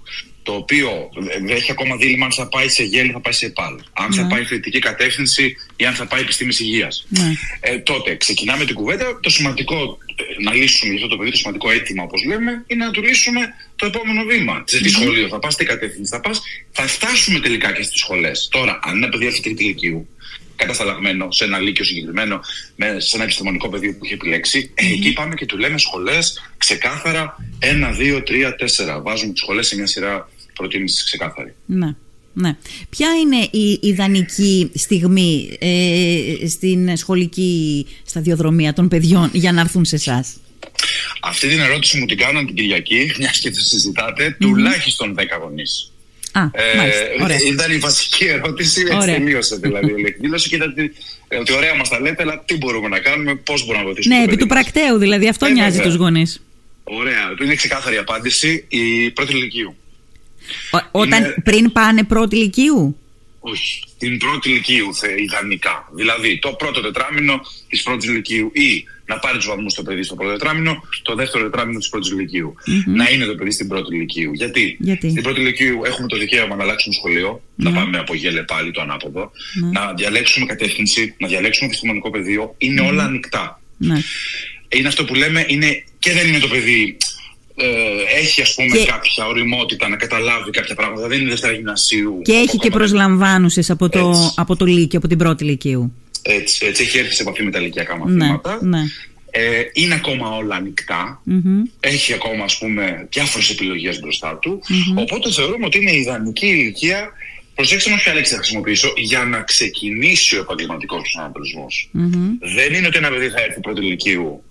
το 0.45 0.53
οποίο 0.53 1.09
δεν 1.13 1.47
έχει 1.49 1.71
ακόμα 1.71 1.95
δίλημα 1.95 2.25
αν 2.25 2.31
θα 2.31 2.47
πάει 2.47 2.67
σε 2.69 2.83
γέλη 2.83 3.09
ή 3.09 3.11
θα 3.11 3.19
πάει 3.19 3.33
σε 3.33 3.45
ΕΠΑΛ, 3.45 3.75
αν 3.93 4.13
θα 4.13 4.27
πάει 4.27 4.43
θετική 4.43 4.79
κατεύθυνση 4.79 5.55
ή 5.75 5.85
αν 5.85 5.93
θα 5.93 6.05
πάει 6.05 6.21
επιστήμης 6.21 6.59
υγείας. 6.59 7.05
Ναι. 7.09 7.31
Ε, 7.59 7.77
τότε 7.77 8.15
ξεκινάμε 8.15 8.65
την 8.65 8.75
κουβέντα. 8.75 9.19
Το 9.21 9.29
σημαντικό 9.29 9.97
ε, 10.15 10.43
να 10.43 10.53
λύσουμε 10.53 10.93
για 10.93 11.03
αυτό 11.03 11.15
το 11.15 11.17
παιδί, 11.17 11.31
το 11.31 11.37
σημαντικό 11.37 11.69
αίτημα, 11.71 12.03
όπως 12.03 12.23
λέμε, 12.23 12.63
είναι 12.67 12.85
να 12.85 12.91
του 12.91 13.01
λύσουμε 13.01 13.41
το 13.75 13.85
επόμενο 13.85 14.23
βήμα. 14.23 14.63
Σε 14.65 14.81
τι 14.81 14.89
σχολείο 14.89 15.27
θα 15.27 15.39
πας, 15.39 15.55
τι 15.55 15.65
κατεύθυνση 15.65 16.11
θα 16.11 16.21
πας. 16.21 16.41
Θα 16.71 16.87
φτάσουμε 16.87 17.39
τελικά 17.39 17.71
και 17.71 17.83
στις 17.83 17.99
σχολές. 17.99 18.47
Τώρα, 18.51 18.79
αν 18.83 18.95
ένα 18.95 19.09
παιδί 19.09 19.25
έρθει 19.25 19.41
τρίτη 19.41 19.63
ηλικίου, 19.63 20.07
κατασταλαγμένο 20.55 21.31
σε 21.31 21.43
ένα 21.43 21.59
λύκειο 21.59 21.85
συγκεκριμένο, 21.85 22.39
με, 22.75 22.99
σε 22.99 23.15
ένα 23.15 23.23
επιστημονικό 23.23 23.69
πεδίο 23.69 23.91
που 23.91 23.99
έχει 24.03 24.13
επιλέξει, 24.13 24.71
ε, 24.73 24.91
εκεί 24.91 25.13
πάμε 25.13 25.35
και 25.35 25.45
του 25.45 25.57
λέμε 25.57 25.77
σχολές 25.77 26.51
ξεκάθαρα 26.57 27.35
1, 27.59 27.95
2, 27.97 28.23
3, 28.23 28.53
4. 28.55 29.01
Βάζουμε 29.01 29.31
τις 29.31 29.41
σχολές 29.41 29.67
σε 29.67 29.75
μια 29.75 29.87
σειρά 29.87 30.29
προτίμηση 30.55 31.03
ξεκάθαρη. 31.03 31.53
Ναι. 31.65 31.95
Ναι. 32.37 32.55
Ποια 32.89 33.07
είναι 33.21 33.47
η 33.51 33.79
ιδανική 33.81 34.71
στιγμή 34.73 35.57
ε, 35.59 36.47
στην 36.47 36.97
σχολική 36.97 37.85
σταδιοδρομία 38.05 38.73
των 38.73 38.87
παιδιών 38.87 39.29
για 39.33 39.51
να 39.51 39.61
έρθουν 39.61 39.85
σε 39.85 39.95
εσάς; 39.95 40.37
Αυτή 41.21 41.47
την 41.47 41.59
ερώτηση 41.59 41.99
μου 41.99 42.05
την 42.05 42.17
κάναν 42.17 42.45
την 42.45 42.55
Κυριακή, 42.55 43.11
μιας 43.19 43.39
και 43.39 43.51
το 43.51 43.59
συζητάτε, 43.59 44.37
τουλάχιστον 44.39 45.15
10 45.17 45.21
γονείς. 45.41 45.91
Α, 46.31 46.41
ε, 46.41 47.51
ήταν 47.51 47.71
η 47.71 47.77
βασική 47.77 48.25
ερώτηση, 48.25 48.85
έτσι 48.91 49.07
τελείωσε 49.07 49.55
δηλαδή 49.55 49.93
η 50.01 50.03
εκδήλωση 50.05 50.49
και 50.49 50.55
ήταν 50.55 50.73
ότι 51.39 51.53
ωραία 51.53 51.75
μας 51.75 51.89
τα 51.89 51.99
λέτε, 51.99 52.23
αλλά 52.23 52.43
τι 52.45 52.57
μπορούμε 52.57 52.87
να 52.87 52.99
κάνουμε, 52.99 53.35
πώς 53.35 53.61
μπορούμε 53.61 53.77
να 53.77 53.85
βοηθήσουμε. 53.85 54.17
Ναι, 54.17 54.23
επί 54.23 54.37
του 54.37 54.47
πρακτέου 54.47 54.97
δηλαδή, 54.97 55.27
αυτό 55.27 55.45
ε, 55.45 55.49
νοιάζει 55.49 55.79
τους 55.79 55.95
γονείς. 55.95 56.41
Ωραία, 56.83 57.35
είναι 57.43 57.55
ξεκάθαρη 57.55 57.97
απάντηση 57.97 58.65
η 58.67 59.11
πρώτη 59.11 59.33
ηλικίου. 59.33 59.75
Όταν, 60.91 61.35
Πριν 61.43 61.71
πάνε 61.71 62.03
πρώτη 62.03 62.35
ηλικίου; 62.35 62.97
Όχι. 63.39 63.83
Την 63.97 64.17
πρώτη 64.17 64.49
ηλικίου 64.49 64.89
ιδανικά. 65.17 65.89
Δηλαδή 65.95 66.39
το 66.39 66.49
πρώτο 66.49 66.81
τετράμινο 66.81 67.41
της 67.69 67.83
πρώτης 67.83 68.09
ηλικίου 68.09 68.51
ή 68.53 68.85
να 69.05 69.19
πάρει 69.19 69.37
τους 69.37 69.47
βαθμούς 69.47 69.73
το 69.73 69.83
παιδί 69.83 70.03
στο 70.03 70.15
πρώτο 70.15 70.31
τετράμινο, 70.31 70.83
το 71.01 71.15
δεύτερο 71.15 71.43
τετράμινο 71.43 71.79
της 71.79 71.89
πρώτης 71.89 72.11
Να 72.85 73.09
είναι 73.09 73.25
το 73.25 73.35
παιδί 73.35 73.51
στην 73.51 73.67
πρώτη 73.67 73.95
ηλικίου. 73.95 74.33
Γιατί; 74.33 74.77
Γιατί; 74.79 75.09
Στην 75.09 75.23
πρώτη 75.23 75.41
ηλικίου 75.41 75.81
έχουμε 75.85 76.07
το 76.07 76.17
δικαίωμα 76.17 76.55
να 76.55 76.63
αλλάξουμε 76.63 76.95
σχολείο, 76.95 77.41
να 77.55 77.69
ναι. 77.69 77.77
πάμε 77.77 77.97
από 77.97 78.15
γέλε 78.15 78.43
πάλι 78.43 78.71
το 78.71 78.81
ανάποδο, 78.81 79.31
ναι. 79.61 79.79
να 79.79 79.93
διαλέξουμε 79.93 80.45
κατεύθυνση, 80.45 81.15
να 81.17 81.27
διαλέξουμε 81.27 81.67
επιστημονικό 81.67 82.09
πεδίο. 82.09 82.55
Είναι 82.57 82.81
όλα 82.81 83.03
ανοιχτά. 83.03 83.61
Ναι. 83.77 83.97
Είναι 84.69 84.87
αυτό 84.87 85.05
που 85.05 85.13
λέμε, 85.15 85.45
είναι 85.47 85.83
και 85.99 86.13
δεν 86.13 86.27
είναι 86.27 86.39
το 86.39 86.47
παιδί 86.47 86.97
ε, 87.55 88.19
έχει 88.19 88.41
ας 88.41 88.53
πούμε 88.53 88.77
και... 88.77 88.85
κάποια 88.85 89.27
οριμότητα 89.27 89.87
να 89.87 89.95
καταλάβει 89.95 90.49
κάποια 90.51 90.75
πράγματα. 90.75 91.07
Δεν 91.07 91.19
είναι 91.19 91.29
δευτέρα 91.29 91.53
γυμνασίου. 91.53 92.21
Και 92.23 92.33
έχει 92.33 92.57
και 92.57 92.69
προσλαμβάνουσες 92.69 93.69
από 93.69 93.89
το, 93.89 94.33
από 94.35 94.55
το 94.55 94.65
Λύκειο, 94.65 94.99
από 94.99 95.07
την 95.07 95.17
πρώτη 95.17 95.43
Λυκείου. 95.43 95.93
Έτσι, 96.21 96.65
έτσι 96.65 96.83
έχει 96.83 96.97
έρθει 96.97 97.13
σε 97.13 97.21
επαφή 97.21 97.43
με 97.43 97.51
τα 97.51 97.59
ηλικιακά 97.59 97.97
μαθήματα. 97.97 98.59
Ναι, 98.61 98.77
ναι. 98.77 98.83
Ε, 99.37 99.63
είναι 99.73 99.93
ακόμα 99.93 100.35
όλα 100.35 100.61
Έχει 101.79 102.13
ακόμα 102.13 102.43
ας 102.43 102.57
πούμε 102.57 103.07
διάφορες 103.11 103.49
επιλογές 103.49 103.99
μπροστά 103.99 104.37
του. 104.41 104.61
Οπότε 104.95 105.31
θεωρούμε 105.31 105.65
ότι 105.65 105.81
είναι 105.81 105.91
η 105.91 105.99
ιδανική 105.99 106.47
ηλικία 106.47 107.11
Προσέξτε 107.55 107.89
με 107.89 107.95
ποια 107.95 108.13
λέξη 108.13 108.31
θα 108.31 108.37
χρησιμοποιήσω 108.37 108.93
για 108.95 109.23
να 109.23 109.41
ξεκινήσει 109.41 110.35
ο 110.35 110.39
επαγγελματικός 110.39 111.01
προσανατολισμό. 111.01 111.67
Mm-hmm. 111.69 112.47
Δεν 112.55 112.73
είναι 112.73 112.87
ότι 112.87 112.97
ένα 112.97 113.09
παιδί 113.09 113.29
θα 113.29 113.41
έρθει 113.41 113.59
πρώτη 113.59 113.81
ηλικίου 113.81 114.43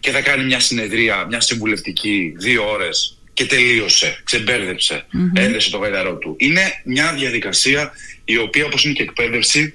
και 0.00 0.10
θα 0.10 0.20
κάνει 0.20 0.44
μια 0.44 0.60
συνεδρία, 0.60 1.26
μια 1.28 1.40
συμβουλευτική, 1.40 2.34
δύο 2.36 2.70
ώρες 2.70 3.18
και 3.32 3.46
τελείωσε, 3.46 4.20
ξεμπέρδεψε, 4.24 5.06
mm-hmm. 5.12 5.40
έδεσε 5.40 5.70
το 5.70 5.78
γαϊδαρό 5.78 6.16
του. 6.16 6.36
Είναι 6.38 6.82
μια 6.84 7.12
διαδικασία 7.12 7.92
η 8.24 8.36
οποία, 8.36 8.64
όπως 8.64 8.84
είναι 8.84 8.92
και 8.92 9.02
εκπαίδευση, 9.02 9.74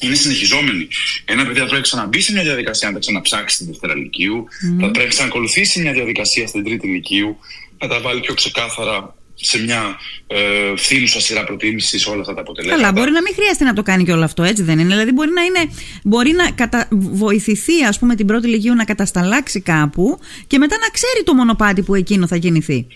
είναι 0.00 0.14
συνεχιζόμενη. 0.14 0.88
Ένα 1.24 1.42
παιδί 1.46 1.58
θα 1.58 1.64
πρέπει 1.64 1.74
να 1.74 1.80
ξαναμπεί 1.80 2.20
σε 2.20 2.32
μια 2.32 2.42
διαδικασία 2.42 2.90
να 2.90 2.98
ξαναψάξει 2.98 3.56
την 3.56 3.66
Δευτέρα 3.66 3.94
Λυκείου, 3.94 4.44
mm-hmm. 4.44 4.80
θα 4.80 4.90
πρέπει 4.90 4.98
να 4.98 5.06
ξανακολουθήσει 5.06 5.80
μια 5.80 5.92
διαδικασία 5.92 6.46
στην 6.46 6.64
Τρίτη 6.64 6.86
Λυκείου, 6.86 7.38
να 7.78 7.88
τα 7.88 8.00
βάλει 8.00 8.20
πιο 8.20 8.34
ξεκάθαρα 8.34 9.14
σε 9.40 9.62
μια 9.62 9.96
ε, 10.26 10.76
φθήνουσα 10.76 11.20
σειρά 11.20 11.44
προτίμησης 11.44 12.06
όλα 12.06 12.20
αυτά 12.20 12.34
τα 12.34 12.40
αποτελέσματα. 12.40 12.82
Καλά, 12.82 12.92
μπορεί 12.92 13.10
να 13.10 13.22
μην 13.22 13.34
χρειάζεται 13.34 13.64
να 13.64 13.72
το 13.72 13.82
κάνει 13.82 14.04
και 14.04 14.12
όλο 14.12 14.24
αυτό, 14.24 14.42
έτσι 14.42 14.62
δεν 14.62 14.78
είναι. 14.78 14.88
Δηλαδή, 14.88 15.12
μπορεί 15.12 15.30
να, 15.30 15.42
είναι, 15.42 15.72
μπορεί 16.02 16.32
να 16.32 16.50
κατα... 16.50 16.88
βοηθηθεί, 16.90 17.84
ας 17.84 17.98
πούμε, 17.98 18.14
την 18.14 18.26
πρώτη 18.26 18.46
ηλικίου 18.46 18.74
να 18.74 18.84
κατασταλάξει 18.84 19.60
κάπου 19.60 20.18
και 20.46 20.58
μετά 20.58 20.76
να 20.78 20.88
ξέρει 20.88 21.22
το 21.24 21.34
μονοπάτι 21.34 21.82
που 21.82 21.94
εκείνο 21.94 22.26
θα 22.26 22.36
γεννηθεί. 22.36 22.86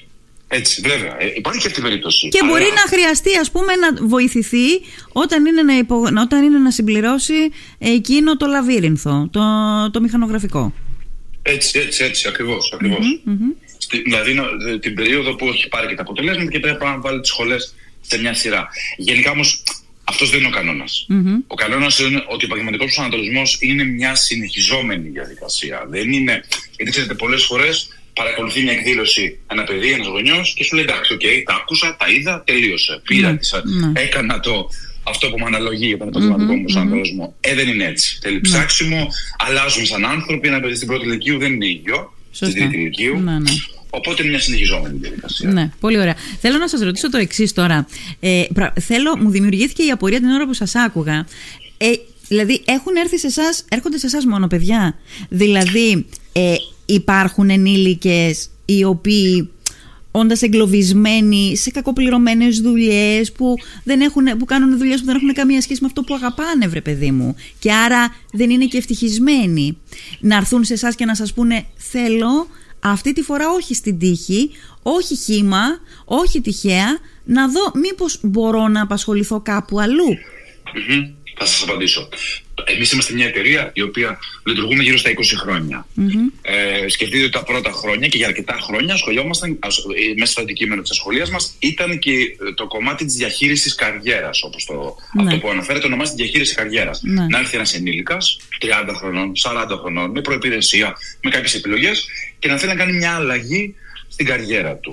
Έτσι, 0.49 0.81
βέβαια. 0.81 1.23
Ε, 1.23 1.33
υπάρχει 1.37 1.61
και 1.61 1.67
αυτή 1.67 1.81
η 1.81 1.83
περίπτωση. 1.83 2.29
Και 2.29 2.41
μπορεί 2.47 2.65
να 2.75 2.97
χρειαστεί, 2.97 3.37
ας 3.37 3.51
πούμε, 3.51 3.75
να 3.75 4.07
βοηθηθεί 4.07 4.67
όταν 5.13 5.47
είναι 5.47 5.63
να, 5.63 5.77
υπο... 5.77 6.03
όταν 6.21 6.45
είναι 6.45 6.59
να 6.59 6.71
συμπληρώσει 6.71 7.35
εκείνο 7.79 8.37
το 8.37 8.47
λαβύρινθο, 8.47 9.29
το, 9.33 9.41
το 9.91 10.01
μηχανογραφικό. 10.01 10.75
Έτσι, 11.43 11.79
έτσι, 11.79 12.05
έτσι, 12.05 12.29
ακριβώς, 12.29 12.75
δηλαδή 14.05 14.35
την 14.81 14.95
περίοδο 14.95 15.35
που 15.35 15.49
έχει 15.49 15.69
πάρει 15.69 15.87
και 15.87 15.95
τα 15.95 16.03
αποτελέσματα 16.03 16.51
και 16.51 16.61
πρέπει 16.61 16.85
να 16.85 17.01
βάλει 17.01 17.21
τις 17.21 17.29
σχολές 17.29 17.75
σε 18.01 18.19
μια 18.19 18.35
σειρά. 18.35 18.69
Γενικά 18.97 19.31
όμως 19.31 19.63
αυτός 20.05 20.31
δεν 20.31 20.39
είναι 20.39 20.49
ο 20.49 20.51
κανονα 20.51 20.85
Ο 21.47 21.55
κανόνας 21.55 21.99
είναι 21.99 22.25
ότι 22.29 22.45
ο 22.45 22.47
επαγγελματικός 22.47 22.87
προσανατολισμός 22.87 23.59
είναι 23.61 23.85
μια 23.85 24.15
συνεχιζόμενη 24.15 25.09
διαδικασία. 25.09 25.87
Δεν 25.89 26.13
είναι. 26.13 26.45
Γιατί 26.77 26.91
ξέρετε, 26.91 27.15
πολλές 27.15 27.45
φορές 27.45 27.89
παρακολουθεί 28.15 28.63
μια 28.63 28.73
εκδήλωση 28.73 29.39
ένα 29.47 29.65
παιδί, 29.65 29.93
ένας 29.93 30.07
γονιός 30.07 30.55
και 30.57 30.65
σου 30.65 30.75
λέει 30.75 30.85
εντάξει, 30.85 31.13
οκ, 31.13 31.21
τα 31.45 31.55
άκουσα, 31.55 31.97
τα 31.99 32.11
είδα, 32.11 32.43
τελείωσε. 32.47 33.01
Πήρα, 33.05 33.39
mm-hmm. 33.39 33.93
έκανα 33.93 34.41
το, 34.41 34.69
αυτό 35.03 35.31
που 35.31 35.39
με 35.39 35.45
αναλογεί 35.45 35.87
για 35.87 35.99
τον 35.99 36.09
επαγγελματικό 36.09 36.55
μου 36.55 36.63
προσανατολισμό. 36.63 37.37
Ε, 37.41 37.55
δεν 37.55 37.69
είναι 37.69 37.85
έτσι. 37.85 38.19
Θέλει 38.23 38.35
ναι. 38.35 38.41
ψάξιμο, 38.41 39.09
αλλάζουμε 39.39 39.87
σαν 39.87 40.05
άνθρωποι. 40.05 40.49
Ένα 40.49 40.61
παιδί 40.61 40.75
στην 40.75 40.89
πρώτη 40.89 41.07
λυκείου 41.07 41.39
δεν 41.39 41.53
είναι 41.53 41.69
ίδιο. 41.69 42.15
Στην 42.31 42.53
τρίτη 42.53 42.77
λυκείου. 42.77 43.21
Ναι, 43.21 43.39
ναι. 43.39 43.51
Οπότε 43.91 44.23
είναι 44.23 44.31
μια 44.31 44.41
συνεχιζόμενη 44.41 44.99
διαδικασία. 44.99 45.51
Ναι, 45.51 45.71
πολύ 45.81 45.99
ωραία. 45.99 46.15
Θέλω 46.41 46.59
να 46.59 46.69
σας 46.69 46.81
ρωτήσω 46.81 47.11
το 47.11 47.19
εξής 47.19 47.53
τώρα. 47.53 47.87
Ε, 48.21 48.43
θέλω, 48.81 49.17
μου 49.17 49.31
δημιουργήθηκε 49.31 49.83
η 49.83 49.91
απορία 49.91 50.19
την 50.19 50.29
ώρα 50.29 50.47
που 50.47 50.55
σας 50.55 50.75
άκουγα. 50.75 51.27
Ε, 51.77 51.87
δηλαδή, 52.29 52.63
έχουν 52.65 52.97
έρθει 52.97 53.19
σε 53.19 53.27
εσάς, 53.27 53.65
έρχονται 53.69 53.99
σε 53.99 54.07
εσάς 54.07 54.25
μόνο 54.25 54.47
παιδιά; 54.47 54.99
Δηλαδή, 55.29 56.07
ε, 56.33 56.55
υπάρχουν 56.87 57.51
ενήλικες 57.51 58.51
οι 58.65 58.85
οποίοι 58.85 59.51
όντας 60.11 60.43
εγκλωβισμένοι 60.43 61.57
σε 61.57 61.71
κακοπληρωμένες 61.71 62.61
δουλειές, 62.61 63.33
που, 63.33 63.55
που 64.39 64.45
κάνουν 64.45 64.79
δουλειές 64.79 65.01
που 65.01 65.07
δεν 65.07 65.17
έχουν 65.17 65.33
καμία 65.33 65.61
σχέση 65.61 65.81
με 65.81 65.87
αυτό 65.87 66.03
που 66.03 66.15
αγαπάνε, 66.15 66.67
βρε 66.67 66.81
παιδί 66.81 67.11
μου. 67.11 67.35
Και 67.59 67.73
άρα 67.73 68.15
δεν 68.33 68.51
είναι 68.51 68.65
και 68.65 68.79
ευτυχισμένοι. 68.79 69.79
Να 70.21 70.37
έρθουν 70.37 70.65
σε 70.65 70.73
εσάς 70.73 70.95
και 70.95 71.05
να 71.05 71.15
σας 71.15 71.33
πούνε: 71.33 71.65
Θέλω 71.77 72.49
αυτή 72.81 73.13
τη 73.13 73.23
φορά 73.23 73.51
όχι 73.51 73.75
στην 73.75 73.99
τύχη, 73.99 74.51
όχι 74.83 75.17
χήμα, 75.17 75.63
όχι 76.05 76.41
τυχαία, 76.41 76.99
να 77.25 77.49
δω 77.49 77.73
μήπως 77.75 78.19
μπορώ 78.23 78.69
να 78.69 78.83
απασχοληθώ 78.83 79.41
κάπου 79.41 79.81
Θα 81.43 81.47
σας 81.47 81.63
απαντήσω. 81.63 82.09
Εμείς 82.65 82.93
είμαστε 82.93 83.15
μια 83.15 83.27
εταιρεία 83.27 83.71
η 83.75 83.83
οποία 83.83 84.19
λειτουργούμε 84.45 84.83
γύρω 84.83 84.97
στα 84.97 85.11
20 85.11 85.15
χρόνια. 85.37 85.87
Ε, 86.43 86.89
σκεφτείτε 86.89 87.23
ότι 87.23 87.33
τα 87.33 87.45
πρώτα 87.45 87.71
χρόνια 87.71 88.09
και 88.09 88.17
για 88.17 88.27
αρκετά 88.27 88.59
χρόνια 88.61 88.95
ασχολιόμασταν, 88.95 89.51
ε, 89.51 90.15
μέσα 90.19 90.33
στο 90.33 90.41
αντικείμενο 90.41 90.83
της 90.83 90.91
ασχολίας 90.91 91.31
μας 91.31 91.57
ήταν 91.59 91.99
και 91.99 92.11
ε, 92.13 92.53
το 92.55 92.67
κομμάτι 92.67 93.05
της 93.05 93.15
διαχείρισης 93.15 93.75
καριέρας. 93.75 94.43
Όπως 94.43 94.69
ναι. 95.13 95.23
αυτό 95.25 95.39
που 95.39 95.51
αναφέρεται, 95.51 95.87
ονομάζεται 95.87 96.23
διαχείριση 96.23 96.55
καριέρας. 96.55 97.01
Ναι. 97.03 97.27
Να 97.27 97.39
έρθει 97.39 97.57
ένας 97.57 97.75
ενήλικας 97.75 98.39
30 98.61 98.95
χρονών, 98.95 99.33
40 99.43 99.77
χρονών, 99.81 100.11
με 100.11 100.21
προπηρεσία, 100.21 100.97
με 101.23 101.31
κάποιες 101.31 101.55
επιλογές 101.55 102.07
και 102.39 102.49
να 102.49 102.57
θέλει 102.57 102.73
να 102.73 102.79
κάνει 102.79 102.93
μια 102.93 103.15
αλλαγή 103.15 103.75
στην 104.09 104.27
καριέρα 104.27 104.75
του. 104.77 104.93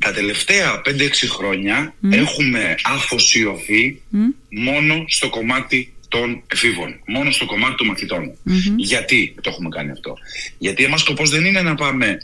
Τα 0.00 0.12
τελευταία 0.12 0.82
5-6 0.86 0.90
χρόνια 1.28 1.94
έχουμε 2.10 2.74
αφοσιωθεί 2.84 4.00
μόνο 4.48 5.04
στο 5.06 5.28
κομμάτι 5.28 5.92
των 6.08 6.42
εφήβων, 6.46 7.00
μόνο 7.06 7.30
στο 7.30 7.46
κομμάτι 7.46 7.74
των 7.74 7.86
μαθητων 7.86 8.32
Γιατί 8.76 9.34
το 9.40 9.50
έχουμε 9.50 9.68
κάνει 9.68 9.90
αυτό. 9.90 10.16
Γιατί 10.58 10.84
εμάς 10.84 11.00
σκοπός 11.00 11.30
δεν 11.30 11.44
είναι 11.44 11.62
να 11.62 11.74
πάμε 11.74 12.18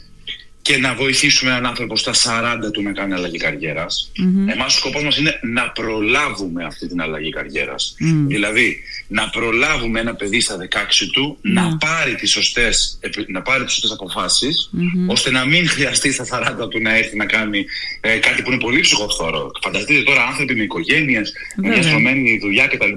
και 0.67 0.77
να 0.77 0.93
βοηθήσουμε 0.93 1.51
έναν 1.51 1.65
άνθρωπο 1.65 1.97
στα 1.97 2.13
40 2.13 2.71
του 2.71 2.81
να 2.81 2.91
κάνει 2.91 3.13
αλλαγή 3.13 3.37
καριέρας. 3.37 4.11
Mm-hmm. 4.19 4.51
Εμάς 4.53 4.75
ο 4.75 4.77
σκοπός 4.77 5.03
μας 5.03 5.17
είναι 5.17 5.39
να 5.41 5.69
προλάβουμε 5.69 6.65
αυτή 6.65 6.87
την 6.87 7.01
αλλαγή 7.01 7.29
καριέρας. 7.29 7.95
Δηλαδή, 8.27 8.79
να 9.07 9.29
προλάβουμε 9.29 9.99
ένα 9.99 10.15
παιδί 10.15 10.41
στα 10.41 10.57
16 10.57 11.09
του 11.13 11.37
να 11.41 11.77
πάρει 11.77 12.15
τις 12.15 12.31
σωστές, 12.31 12.99
να 13.27 13.41
πάρει 13.41 13.63
τις 13.63 13.73
σωστές 13.73 13.91
αποφασεις 13.91 14.69
ώστε 15.07 15.31
να 15.31 15.45
μην 15.45 15.67
χρειαστεί 15.67 16.11
στα 16.11 16.25
40 16.63 16.69
του 16.69 16.81
να 16.81 16.97
έρθει 16.97 17.17
να 17.17 17.25
κάνει 17.25 17.65
ε, 18.01 18.17
κάτι 18.17 18.41
που 18.41 18.51
είναι 18.51 18.61
πολύ 18.61 18.79
ψυχοφθόρο. 18.79 19.51
Φανταστείτε 19.61 20.03
τώρα 20.03 20.23
άνθρωποι 20.25 20.55
με 20.55 20.63
οικογένειες, 20.63 21.33
με 21.55 21.67
μια 21.67 21.83
στρωμένη 21.83 22.37
δουλειά 22.41 22.67
κτλ. 22.67 22.91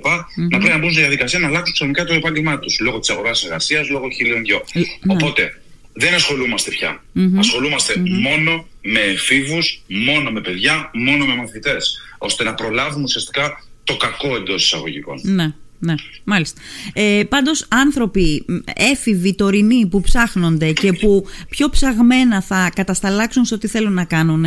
Να 0.51 0.59
πρέπει 0.59 0.69
να 0.69 0.79
μπουν 0.79 0.93
σε 0.93 1.01
διαδικασία 1.01 1.39
να 1.39 1.47
αλλάξουν 1.47 1.73
ξαφνικά 1.73 2.05
το 2.05 2.15
επάγγελμά 2.15 2.59
τους 2.59 2.81
λόγω 2.81 2.99
της 2.99 3.11
αγοράς 3.11 3.45
εργασίας, 3.45 3.89
λόγω 3.89 4.11
χιλίων 4.11 4.45
δυο. 4.45 4.65
Ε, 4.73 4.79
ναι. 4.79 5.15
Οπότε, 5.15 5.60
δεν 6.01 6.15
ασχολούμαστε 6.15 6.71
πια. 6.71 7.03
ασχολούμαστε 7.39 8.03
μόνο 8.23 8.67
με 8.83 9.01
εφήβους, 9.01 9.83
μόνο 9.87 10.31
με 10.31 10.41
παιδιά, 10.41 10.91
μόνο 10.93 11.25
με 11.27 11.35
μαθητές, 11.35 12.01
ώστε 12.19 12.45
να 12.45 12.55
προλάβουμε 12.55 13.03
ουσιαστικά 13.03 13.65
το 13.85 13.97
κακό 13.97 14.37
εντός 14.37 14.65
εισαγωγικών. 14.65 15.21
Ναι 15.23 15.55
ναι, 15.83 15.95
μάλιστα. 16.25 16.61
Ε, 16.93 17.23
πάντως 17.29 17.67
άνθρωποι 17.69 18.45
έφηβοι, 18.75 19.35
τωρινοί 19.35 19.87
που 19.87 20.01
ψάχνονται 20.01 20.73
και 20.73 20.93
που 20.93 21.25
πιο 21.49 21.69
ψαγμένα 21.69 22.43
θα 22.43 22.71
κατασταλάξουν 22.75 23.45
σε 23.45 23.55
ό,τι 23.55 23.67
θέλουν 23.67 23.93
να 23.93 24.05
κάνουν 24.05 24.45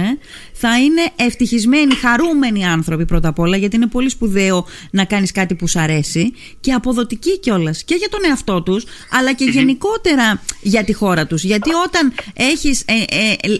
θα 0.53 0.79
είναι 0.79 1.01
ευτυχισμένοι, 1.15 1.95
χαρούμενοι 1.95 2.65
άνθρωποι 2.65 3.05
πρώτα 3.05 3.27
απ' 3.27 3.39
όλα 3.39 3.57
γιατί 3.57 3.75
είναι 3.75 3.87
πολύ 3.87 4.09
σπουδαίο 4.09 4.65
να 4.91 5.05
κάνεις 5.05 5.31
κάτι 5.31 5.55
που 5.55 5.67
σου 5.67 5.79
αρέσει 5.79 6.33
και 6.59 6.71
αποδοτικοί 6.71 7.39
κιόλας 7.39 7.83
και 7.83 7.95
για 7.95 8.09
τον 8.09 8.19
εαυτό 8.29 8.61
τους 8.61 8.85
αλλά 9.09 9.33
και 9.33 9.45
γενικότερα 9.45 10.41
για 10.61 10.83
τη 10.83 10.93
χώρα 10.93 11.27
τους 11.27 11.43
γιατί 11.43 11.69
όταν 11.85 12.13
έχεις 12.33 12.81
ε, 12.81 12.93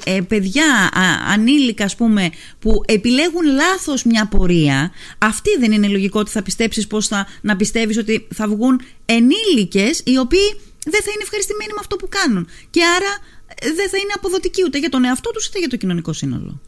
ε, 0.06 0.16
ε 0.16 0.22
παιδιά 0.22 0.90
ανήλικα 1.34 1.86
ας 1.86 1.96
πούμε 1.96 2.30
που 2.60 2.82
επιλέγουν 2.86 3.46
λάθος 3.56 4.04
μια 4.04 4.28
πορεία 4.28 4.92
αυτή 5.18 5.50
δεν 5.60 5.72
είναι 5.72 5.88
λογικό 5.88 6.20
ότι 6.20 6.32
θα 6.32 6.42
πιστέψεις 6.42 6.88
πως 6.88 7.08
θα 7.08 7.28
να 7.42 7.56
πιστεύεις 7.64 7.98
ότι 7.98 8.28
θα 8.34 8.48
βγουν 8.48 8.82
ενήλικες 9.06 10.02
οι 10.06 10.18
οποίοι 10.18 10.48
δεν 10.94 11.02
θα 11.06 11.12
είναι 11.14 11.24
ευχαριστημένοι 11.28 11.72
με 11.74 11.80
αυτό 11.80 11.96
που 11.96 12.08
κάνουν 12.18 12.50
και 12.70 12.82
άρα 12.96 13.12
ε, 13.48 13.74
δεν 13.80 13.90
θα 13.90 13.98
είναι 13.98 14.14
αποδοτικοί 14.16 14.62
ούτε 14.66 14.78
για 14.80 14.90
τον 14.90 15.04
εαυτό 15.06 15.30
τους 15.32 15.46
είτε 15.46 15.60
για 15.60 15.70
το 15.70 15.78
κοινωνικό 15.78 16.14
σύνολο. 16.14 16.62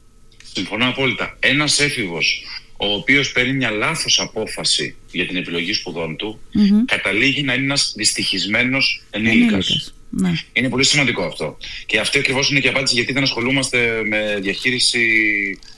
Συμφωνώ 0.53 0.85
απόλυτα. 0.87 1.37
Ένας 1.39 1.79
έφηβος 1.79 2.43
ο 2.77 2.93
οποίος 2.93 3.31
παίρνει 3.31 3.53
μια 3.53 3.71
λάθος 3.71 4.19
απόφαση 4.19 4.95
για 5.11 5.27
την 5.27 5.35
επιλογή 5.35 5.73
σπουδών 5.73 6.15
του, 6.15 6.39
καταλήγει 6.85 7.43
να 7.43 7.53
είναι 7.53 7.63
ένας 7.63 7.93
δυστυχισμένος 7.95 9.03
ενήλικας. 9.09 9.94
Ναι. 10.09 10.31
Είναι 10.53 10.69
πολύ 10.69 10.83
σημαντικό 10.83 11.23
αυτό. 11.23 11.57
Και 11.85 11.99
αυτή 11.99 12.19
ακριβώς 12.19 12.49
είναι 12.49 12.59
και 12.59 12.67
η 12.67 12.69
απάντηση 12.69 12.95
γιατί 12.95 13.13
δεν 13.13 13.23
ασχολούμαστε 13.23 14.01
με 14.05 14.37
διαχείριση 14.41 14.99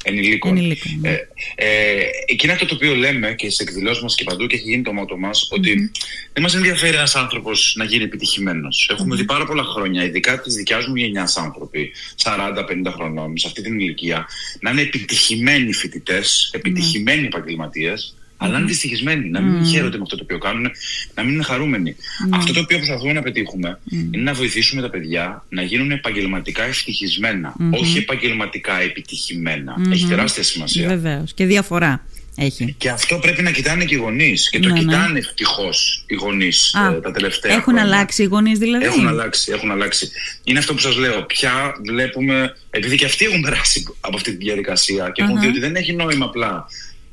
ενηλίκων. 0.03 0.57
ενηλίκων 0.57 0.99
ναι. 0.99 1.09
ε, 1.09 1.27
ε, 1.55 2.33
και 2.35 2.41
είναι 2.43 2.53
αυτό 2.53 2.65
το 2.65 2.75
οποίο 2.75 2.95
λέμε 2.95 3.33
και 3.33 3.49
σε 3.49 3.63
εκδηλώσεις 3.63 4.03
μας 4.03 4.15
και 4.15 4.23
παντού 4.23 4.47
και 4.47 4.55
έχει 4.55 4.69
γίνει 4.69 4.81
το 4.81 4.93
μότο 4.93 5.17
μας, 5.17 5.47
ότι 5.51 5.91
δεν 6.33 6.43
μας 6.43 6.55
ενδιαφέρει 6.55 6.95
ένας 6.95 7.15
άνθρωπος 7.15 7.73
να 7.77 7.83
γίνει 7.83 8.03
επιτυχημένος. 8.03 8.89
Έχουμε 8.91 9.15
δει 9.15 9.23
πάρα 9.23 9.45
πολλά 9.45 9.63
χρόνια, 9.63 10.03
ειδικά 10.03 10.41
τη 10.41 10.51
δικιάς 10.51 10.87
μου 10.87 10.95
γενιάς 10.95 11.37
άνθρωποι, 11.37 11.91
40-50 12.23 12.91
χρονών, 12.93 13.37
σε 13.37 13.47
αυτή 13.47 13.61
την 13.61 13.79
ηλικία, 13.79 14.27
να 14.59 14.71
είναι 14.71 14.81
επιτυχημένοι 14.81 15.73
φοιτητές, 15.73 16.49
επιτυχημένοι 16.53 17.25
επαγγελματίες 17.25 18.16
αλλά 18.37 18.51
να 18.51 18.57
είναι 18.57 18.67
δυστυχισμένοι, 18.67 19.29
να 19.29 19.41
μην 19.41 19.65
χαίρονται 19.65 19.97
με 19.97 20.03
αυτό 20.03 20.15
το 20.15 20.23
οποίο 20.23 20.37
κάνουν, 20.37 20.71
να 21.15 21.23
μην 21.23 21.33
είναι 21.33 21.43
χαρούμενοι. 21.43 21.95
Αυτό 22.33 22.53
το 22.53 22.59
οποίο 22.59 22.77
προσπαθούμε 22.77 23.13
να 23.13 23.21
πετύχουμε 23.21 23.79
είναι 23.91 24.23
να 24.23 24.33
βοηθήσουμε 24.33 24.81
τα 24.81 24.89
παιδιά 24.89 25.45
να 25.49 25.61
γίνουν 25.61 25.91
επαγγελματικά 25.91 26.63
ευτυχισμένα, 26.63 27.55
όχι 27.71 27.97
επαγγελματικά 27.97 28.81
επιτυχημένα. 28.81 29.75
Έχει 29.91 30.05
τεράστια 30.07 30.43
σημασία. 30.43 30.87
Βεβαίως. 30.87 31.33
Και 31.33 31.45
διαφορά. 31.45 32.05
Έχει. 32.39 32.75
Και 32.77 32.89
αυτό 32.89 33.17
πρέπει 33.17 33.41
να 33.41 33.51
κοιτάνε 33.51 33.85
και 33.85 33.95
οι 33.95 33.97
γονείς. 33.97 34.49
Και 34.49 34.59
το 34.59 34.67
ναι, 34.67 34.73
ναι. 34.73 34.79
κοιτάνε 34.79 35.11
ναι. 35.11 35.19
ευτυχώς 35.19 36.03
οι 36.07 36.15
γονείς 36.15 36.73
ε, 36.73 36.99
τα 36.99 37.11
τελευταία 37.11 37.51
Έχουν 37.51 37.63
χρόνια. 37.63 37.81
αλλάξει 37.81 38.23
οι 38.23 38.25
γονείς 38.25 38.59
δηλαδή; 38.59 38.85
Έχουν 38.85 39.07
αλλάξει, 39.07 39.51
έχουν 39.51 39.71
αλλάξει. 39.71 40.09
Είναι 40.43 40.59
αυτό 40.59 40.73
που 40.73 40.79
σας 40.79 40.97
λέω. 40.97 41.23
Πια 41.23 41.73
βλέπουμε, 41.85 42.55
επειδή 42.69 42.95
και 42.95 43.05
αυτοί 43.05 43.25
έχουν 43.25 43.41
περάσει 43.41 43.87
από 43.99 44.15
αυτή 44.15 44.31
τη 44.31 44.45
διαδικασία 44.45 45.09
και 45.13 45.21
έχουν 45.21 45.39
δει 45.39 45.47
ότι 45.47 45.59
δεν 45.59 45.75
έχει 45.75 45.93
νόημα 45.93 46.25
απλά 46.25 46.67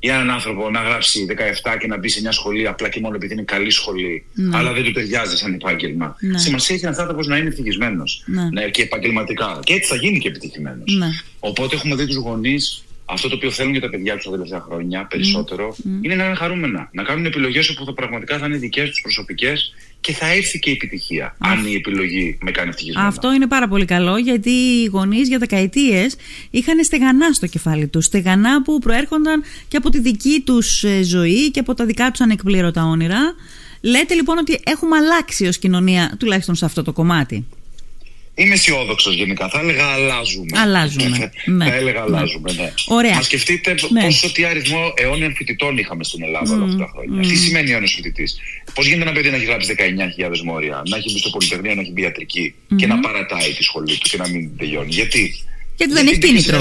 για 0.05 0.15
έναν 0.15 0.31
άνθρωπο 0.31 0.71
να 0.71 0.81
γράψει 0.81 1.27
17 1.65 1.77
και 1.81 1.87
να 1.87 1.99
μπει 1.99 2.09
σε 2.09 2.21
μια 2.21 2.33
σχολή 2.33 2.69
απλά 2.69 2.89
και 2.89 3.01
μόνο 3.01 3.15
επειδή 3.15 3.33
είναι 3.33 3.43
καλή 3.43 3.71
σχολή, 3.71 4.25
ναι. 4.33 4.57
αλλά 4.57 4.73
δεν 4.73 4.85
του 4.85 4.93
ταιριάζει 4.93 5.37
σαν 5.37 5.55
επάγγελμα. 5.55 6.17
Ναι. 6.21 6.39
Σημασία 6.39 6.75
έχει 6.75 6.85
ένας 6.85 6.99
άνθρωπος 6.99 7.27
να 7.27 7.37
είναι 7.37 7.49
ευτυχισμένος 7.49 8.23
ναι. 8.27 8.49
ναι. 8.53 8.69
και 8.69 8.83
επαγγελματικά. 8.83 9.61
Και 9.65 9.75
έτσι 9.75 9.89
θα 9.89 9.97
γίνει 9.97 10.19
και 10.19 10.29
επιτυχημένος. 10.29 10.97
Ναι. 10.99 11.07
Οπότε 11.39 11.75
έχουμε 11.75 11.95
δει 11.95 12.07
τους 12.07 12.17
γονείς 12.17 12.85
αυτό 13.05 13.29
το 13.29 13.35
οποίο 13.35 13.51
θέλουν 13.51 13.73
για 13.73 13.81
τα 13.81 13.91
παιδιά 13.91 14.15
τους 14.15 14.25
τα 14.25 14.31
τελευταία 14.31 14.61
χρόνια 14.61 15.07
περισσότερο 15.07 15.77
είναι 16.03 16.15
να 16.15 16.25
είναι 16.25 16.35
χαρούμενα. 16.35 16.89
Να 16.93 17.03
κάνουν 17.03 17.25
επιλογές 17.25 17.69
όπου 17.71 17.85
θα 17.85 17.93
πραγματικά 17.93 18.39
θα 18.39 18.47
είναι 18.47 18.57
δικές 18.57 18.91
τους 18.91 19.01
προσωπικές 19.01 19.75
και 20.01 20.13
θα 20.13 20.27
έρθει 20.27 20.59
και 20.59 20.71
η 20.71 20.73
επιτυχία, 20.73 21.37
αν 21.39 21.67
η 21.67 21.75
επιλογή 21.75 22.39
με 22.41 22.51
κάνει 22.51 22.69
ευτυχισμένο. 22.69 23.07
Αυτό 23.07 23.33
είναι 23.33 23.47
πάρα 23.47 23.69
πολύ 23.69 23.85
καλό, 23.85 24.17
γιατί 24.17 24.51
οι 24.51 24.85
γονείς 24.85 25.29
για 25.29 25.39
δεκαετίες 25.39 26.17
είχαν 26.51 26.85
στεγανά 26.85 27.33
στο 27.33 27.47
κεφάλι 27.47 27.87
τους. 27.87 28.05
Στεγανά 28.05 28.63
που 28.63 28.79
προέρχονταν 28.79 29.43
και 29.69 29.77
από 29.77 29.91
τη 29.91 30.01
δική 30.01 30.43
τους 30.47 30.85
ε, 30.85 31.03
ζωή 31.03 31.51
και 31.51 31.61
από 31.61 31.75
τα 31.75 31.85
δικά 31.85 32.11
τους 32.11 32.21
ανεκπλήρωτα 32.21 32.85
όνειρα. 32.85 33.35
Λέτε 33.81 34.15
λοιπόν 34.15 34.39
ότι 34.39 34.61
έχουμε 34.65 34.97
αλλάξει 34.97 35.47
ως 35.47 35.59
κοινωνία, 35.59 36.17
τουλάχιστον 36.19 36.55
σε 36.55 36.65
αυτό 36.65 36.83
το 36.83 36.93
κομμάτι. 36.93 37.47
Είμαι 38.35 38.55
αισιόδοξος 38.55 39.15
γενικά. 39.15 39.49
Θα 39.49 39.59
έλεγα 39.59 39.85
αλλάζουμε. 39.85 40.59
Αλλάζουμε. 40.59 41.31
ναι. 41.57 41.65
Θα 41.65 41.75
έλεγα 41.75 42.01
αλλάζουμε, 42.03 42.53
ναι. 42.53 42.73
Ωραία. 42.87 43.15
Μα 43.15 43.23
σκεφτείτε 43.23 43.75
ναι. 43.91 44.03
πόσο 44.03 44.33
τι 44.33 44.45
αριθμό 44.45 44.93
αιώνιων 44.97 45.35
φοιτητών 45.35 45.79
είχαμε 45.79 46.05
στην 46.05 46.23
Ελλάδα 46.23 46.55
όλα 46.55 46.65
αυτά 46.65 46.77
τα 46.77 46.91
χρόνια. 46.93 47.29
Τι 47.29 47.37
σημαίνει 47.37 47.71
αιώνιος 47.71 47.93
φοιτητής; 47.93 48.37
Πώς 48.75 48.87
γίνεται 48.87 49.03
ένα 49.03 49.13
παιδί 49.13 49.31
να 49.31 49.37
έχει 49.37 49.45
γράψει 49.45 49.75
19.000 49.79 50.41
μόρια, 50.45 50.83
να 50.89 50.97
έχει 50.97 51.13
μπει 51.13 51.19
στο 51.19 51.31
Πολυτεχνείο, 51.31 51.75
να 51.75 51.81
έχει 51.81 51.93
μπει 51.93 52.03
ιατρική 52.03 52.55
και 52.77 52.87
να 52.87 53.01
παρατάει 53.01 53.53
τη 53.53 53.63
σχολή 53.63 53.99
του 53.99 54.09
και 54.09 54.17
να 54.17 54.29
μην 54.29 54.57
τελειώνει. 54.57 54.91
Γιατί; 54.91 55.35
Γιατί 55.77 55.93
δεν 55.93 56.07
έχει 56.07 56.19
κίνητρο. 56.19 56.61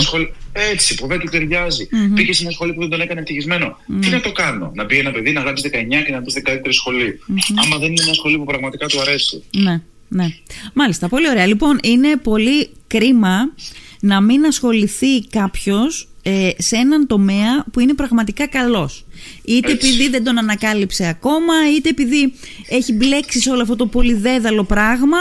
Έτσι, 0.72 0.96
που 0.96 1.08
δεν 1.08 1.20
του 1.20 1.28
ταιριάζει. 1.28 1.88
Mm-hmm. 1.92 2.16
Πήγε 2.16 2.34
σε 2.34 2.42
μια 2.44 2.52
σχολή 2.52 2.74
που 2.74 2.80
δεν 2.80 2.90
τον 2.90 3.02
έκανε 3.02 3.20
ευτυχισμένο. 3.20 3.78
Τι 4.02 4.10
να 4.10 4.22
το 4.22 4.32
κάνω, 4.32 4.72
να 4.76 4.86
πει 4.86 4.98
ένα 4.98 5.12
παιδί 5.12 5.32
να 5.32 5.42
γράψει 5.42 5.70
19 5.74 5.78
και 6.06 6.12
να 6.12 6.20
μπει 6.20 6.30
στην 6.30 6.44
καλύτερη 6.44 6.74
σχολή. 6.74 7.20
Άμα 7.64 7.78
δεν 7.78 7.88
είναι 7.92 8.04
μια 8.04 8.14
σχολή 8.14 8.38
που 8.38 8.46
πραγματικά 8.46 8.86
του 8.86 9.02
αρέσει. 9.02 9.44
Ναι 9.52 9.82
ναι. 10.14 10.26
Μάλιστα, 10.74 11.08
πολύ 11.08 11.30
ωραία. 11.30 11.46
Λοιπόν, 11.46 11.80
είναι 11.84 12.18
πολύ 12.18 12.70
κρίμα 12.88 13.54
να 14.00 14.22
μην 14.22 14.46
ασχοληθεί 14.46 15.28
κάποιος 15.28 16.08
ε, 16.24 16.50
σε 16.58 16.76
έναν 16.76 17.08
τομέα 17.08 17.64
που 17.72 17.80
είναι 17.80 17.94
πραγματικά 17.94 18.48
καλός. 18.48 19.06
Είτε 19.46 19.72
επειδή 19.72 20.10
δεν 20.10 20.24
τον 20.24 20.38
ανακάλυψε 20.38 21.08
ακόμα, 21.08 21.54
είτε 21.76 21.90
επειδή 21.90 22.34
έχει 22.70 22.94
μπλέξει 22.94 23.40
σε 23.40 23.50
όλο 23.50 23.62
αυτό 23.62 23.76
το 23.76 23.86
πολυδέδαλο 23.86 24.64
πράγμα. 24.64 25.18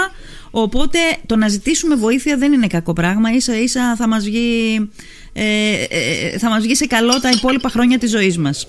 Οπότε 0.51 0.99
το 1.27 1.37
να 1.37 1.49
ζητήσουμε 1.49 1.95
βοήθεια 1.95 2.37
δεν 2.37 2.53
είναι 2.53 2.67
κακό 2.67 2.93
πράγμα. 2.93 3.33
Ίσα 3.33 3.59
ίσα 3.61 3.97
θα 3.97 4.09
μας 4.09 4.25
βγει, 4.25 4.91
ε, 5.33 5.73
ε, 5.89 6.39
θα 6.39 6.49
μας 6.49 6.63
βγει 6.63 6.75
σε 6.75 6.87
καλό 6.87 7.21
τα 7.21 7.31
υπόλοιπα 7.31 7.69
χρόνια 7.69 7.99
της 7.99 8.11
ζωής 8.11 8.39
μας. 8.39 8.67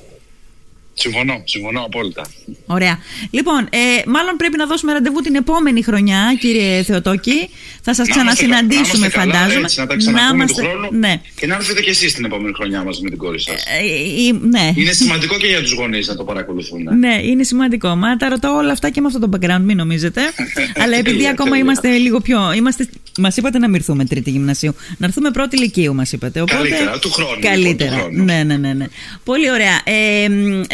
Συμφωνώ, 0.93 1.41
συμφωνώ 1.45 1.81
απόλυτα. 1.81 2.25
Ωραία. 2.65 2.99
Λοιπόν, 3.31 3.67
ε, 3.69 3.77
μάλλον 4.05 4.35
πρέπει 4.37 4.57
να 4.57 4.65
δώσουμε 4.65 4.93
ραντεβού 4.93 5.19
την 5.19 5.35
επόμενη 5.35 5.81
χρονιά, 5.83 6.35
κύριε 6.39 6.83
Θεοτόκη. 6.83 7.49
Θα 7.81 7.93
σας 7.93 8.09
ξανασυναντήσουμε, 8.09 9.09
φαντάζομαι. 9.09 9.63
Έτσι, 9.63 9.79
να 9.79 9.87
τα 9.87 9.95
ξαναπούμε 9.95 10.45
του 10.45 10.53
χρόνου. 10.53 10.87
Ναι. 10.91 11.21
Και 11.35 11.47
να 11.47 11.55
έρθετε 11.55 11.81
κι 11.81 11.89
εσείς 11.89 12.13
την 12.13 12.25
επόμενη 12.25 12.53
χρονιά 12.53 12.83
μαζί 12.83 13.01
με 13.03 13.09
την 13.09 13.17
κόρη 13.17 13.39
σας. 13.39 13.63
Ε, 13.63 14.29
ε, 14.29 14.31
ναι. 14.41 14.71
Είναι 14.75 14.91
σημαντικό 14.91 15.37
και 15.37 15.47
για 15.47 15.61
τους 15.61 15.71
γονείς 15.71 16.07
να 16.07 16.15
το 16.15 16.23
παρακολουθούν. 16.23 16.97
Ναι, 16.99 17.19
είναι 17.23 17.43
σημαντικό. 17.43 17.95
Μα 17.95 18.17
τα 18.17 18.29
ρωτάω 18.29 18.57
όλα 18.57 18.71
αυτά 18.71 18.89
και 18.89 19.01
με 19.01 19.07
αυτό 19.07 19.19
το 19.19 19.29
background, 19.33 19.61
μην 19.61 19.77
νομίζετε. 19.77 20.21
Αλλά 20.83 20.97
επειδή 20.97 21.27
ακόμα 21.27 21.57
είμαστε 21.57 21.97
λίγο 21.97 22.19
πιο. 22.19 22.53
Είμαστε 22.53 22.89
Μας 23.19 23.37
είπατε 23.37 23.57
να 23.57 23.67
μην 23.67 23.75
έρθουμε 23.75 24.05
τρίτη 24.05 24.29
γυμνασίου. 24.29 24.75
Να 24.97 25.05
έρθουμε 25.05 25.31
πρώτη 25.31 25.55
ηλικίου, 25.55 25.95
μας 25.95 26.11
είπατε. 26.11 26.41
Οπότε... 26.41 26.57
Καλύτερα, 26.57 26.99
του 26.99 27.11
χρόνου. 27.11 27.35
Λοιπόν, 27.35 27.51
Καλύτερα. 27.51 27.91
του 27.91 27.97
χρόνου. 27.97 28.23
Ναι, 28.23 28.43
ναι, 28.43 28.57
ναι, 28.57 28.73
ναι. 28.73 28.85
Πολύ 29.23 29.51
ωραία. 29.51 29.81
Ε, 29.83 30.27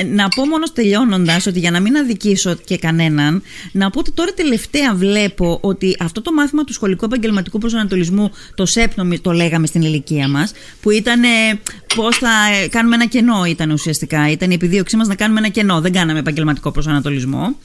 να 0.04 0.28
πω 0.28 0.46
μόνος 0.46 0.74
τελειώνοντας 0.74 1.46
ότι 1.46 1.60
για 1.60 1.72
να 1.72 1.80
μην 1.80 1.96
αδικήσω 1.96 2.56
και 2.66 2.78
κανέναν, 2.78 3.44
να 3.72 3.90
πω 3.90 4.00
ότι 4.00 4.12
τώρα 4.12 4.34
τελευταία 4.34 4.94
βλέπω 4.96 5.58
ότι 5.62 5.96
αυτό 6.00 6.22
το 6.22 6.34
μάθημα 6.34 6.64
του 6.64 6.74
σχολικού 6.74 7.06
επαγγελματικού 7.06 7.58
προσανατολισμού, 7.58 8.32
το 8.56 8.66
ΣΕΠΝΟ, 8.66 9.20
το 9.22 9.32
λέγαμε 9.32 9.68
στην 9.68 9.82
ηλικία 9.82 10.28
μας, 10.28 10.52
που 10.82 10.92
ήταν 10.92 11.22
πώς 11.96 12.18
θα 12.18 12.30
ε, 12.64 12.68
κάνουμε 12.68 12.96
ένα 12.96 13.06
κενό, 13.06 13.46
ήταν 13.46 13.72
ουσιαστικά. 13.72 14.32
Ήταν 14.32 14.52
η 14.52 14.54
επιδίωξή 14.54 14.96
μας 14.98 15.08
να 15.08 15.16
κάνουμε 15.16 15.40
ένα 15.40 15.50
κενό. 15.50 15.82
Δεν 15.82 15.92
κάναμε 15.92 16.20
επαγγελματικό 16.20 16.72
προσανατολισμό. 16.72 17.56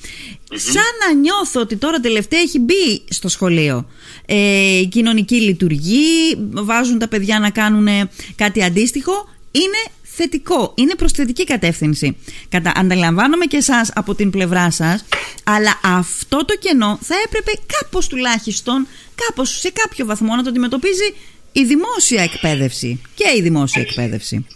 Σαν 0.57 0.83
να 1.07 1.15
νιώθω 1.21 1.61
ότι 1.61 1.77
τώρα 1.77 2.01
τελευταία 2.01 2.41
έχει 2.41 2.59
μπει 2.59 3.03
στο 3.09 3.29
σχολείο. 3.29 3.87
Ε, 4.27 4.64
κοινωνική 4.89 5.35
λειτουργή, 5.35 6.37
βάζουν 6.51 6.99
τα 6.99 7.09
παιδιά 7.09 7.39
να 7.39 7.51
κάνουν 7.51 8.09
κάτι 8.35 8.63
αντίστοιχο. 8.63 9.29
Είναι 9.51 9.95
θετικό, 10.03 10.73
είναι 10.77 10.95
προς 10.95 11.13
θετική 11.13 11.45
κατεύθυνση. 11.45 12.17
Κατα... 12.49 12.73
Ανταλαμβάνομαι 12.77 13.45
και 13.45 13.57
εσάς 13.57 13.91
από 13.95 14.15
την 14.15 14.31
πλευρά 14.31 14.71
σας, 14.71 15.05
αλλά 15.45 15.81
αυτό 15.83 16.45
το 16.45 16.57
κενό 16.57 16.99
θα 17.03 17.15
έπρεπε 17.25 17.53
κάπως 17.79 18.07
τουλάχιστον, 18.07 18.87
κάπως 19.15 19.59
σε 19.61 19.71
κάποιο 19.71 20.07
βαθμό 20.07 20.37
να 20.37 20.43
το 20.43 20.49
αντιμετωπίζει 20.49 21.15
η 21.53 21.65
δημόσια 21.65 22.23
εκπαίδευση 22.23 23.01
και 23.15 23.33
η 23.37 23.43
δημόσια 23.43 23.83
εκπαίδευση. 23.83 24.47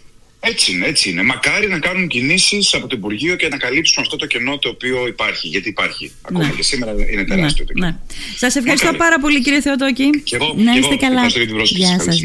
Έτσι 0.41 0.71
είναι, 0.71 0.85
έτσι 0.85 1.09
είναι. 1.09 1.23
Μακάρι 1.23 1.67
να 1.67 1.79
κάνουν 1.79 2.07
κινήσεις 2.07 2.73
από 2.73 2.87
το 2.87 2.95
Υπουργείο 2.97 3.35
και 3.35 3.47
να 3.47 3.57
καλύψουν 3.57 4.03
αυτό 4.03 4.15
το 4.15 4.25
κενό 4.25 4.57
το 4.57 4.69
οποίο 4.69 5.07
υπάρχει. 5.07 5.47
Γιατί 5.47 5.69
υπάρχει. 5.69 6.11
Ακόμα 6.21 6.45
ναι. 6.45 6.53
και 6.55 6.63
σήμερα 6.63 6.91
είναι 7.11 7.23
τεράστιο 7.23 7.65
ναι. 7.67 7.73
το 7.73 7.73
κενό. 7.73 7.85
Ναι. 7.85 7.95
Σας 8.37 8.55
ευχαριστώ 8.55 8.85
Μακάρι. 8.85 9.03
πάρα 9.03 9.19
πολύ, 9.19 9.41
κύριε 9.41 9.61
Θεοτόκη. 9.61 10.09
Και 10.23 10.35
εγώ, 10.35 10.53
να 10.57 10.73
είστε 10.73 10.95
καλά. 10.95 11.13
Ευχαριστώ 11.13 11.39
για 11.39 11.47
την 11.47 11.55
πρόσκληση. 11.55 11.85
Γεια 11.85 11.99
σας. 11.99 12.21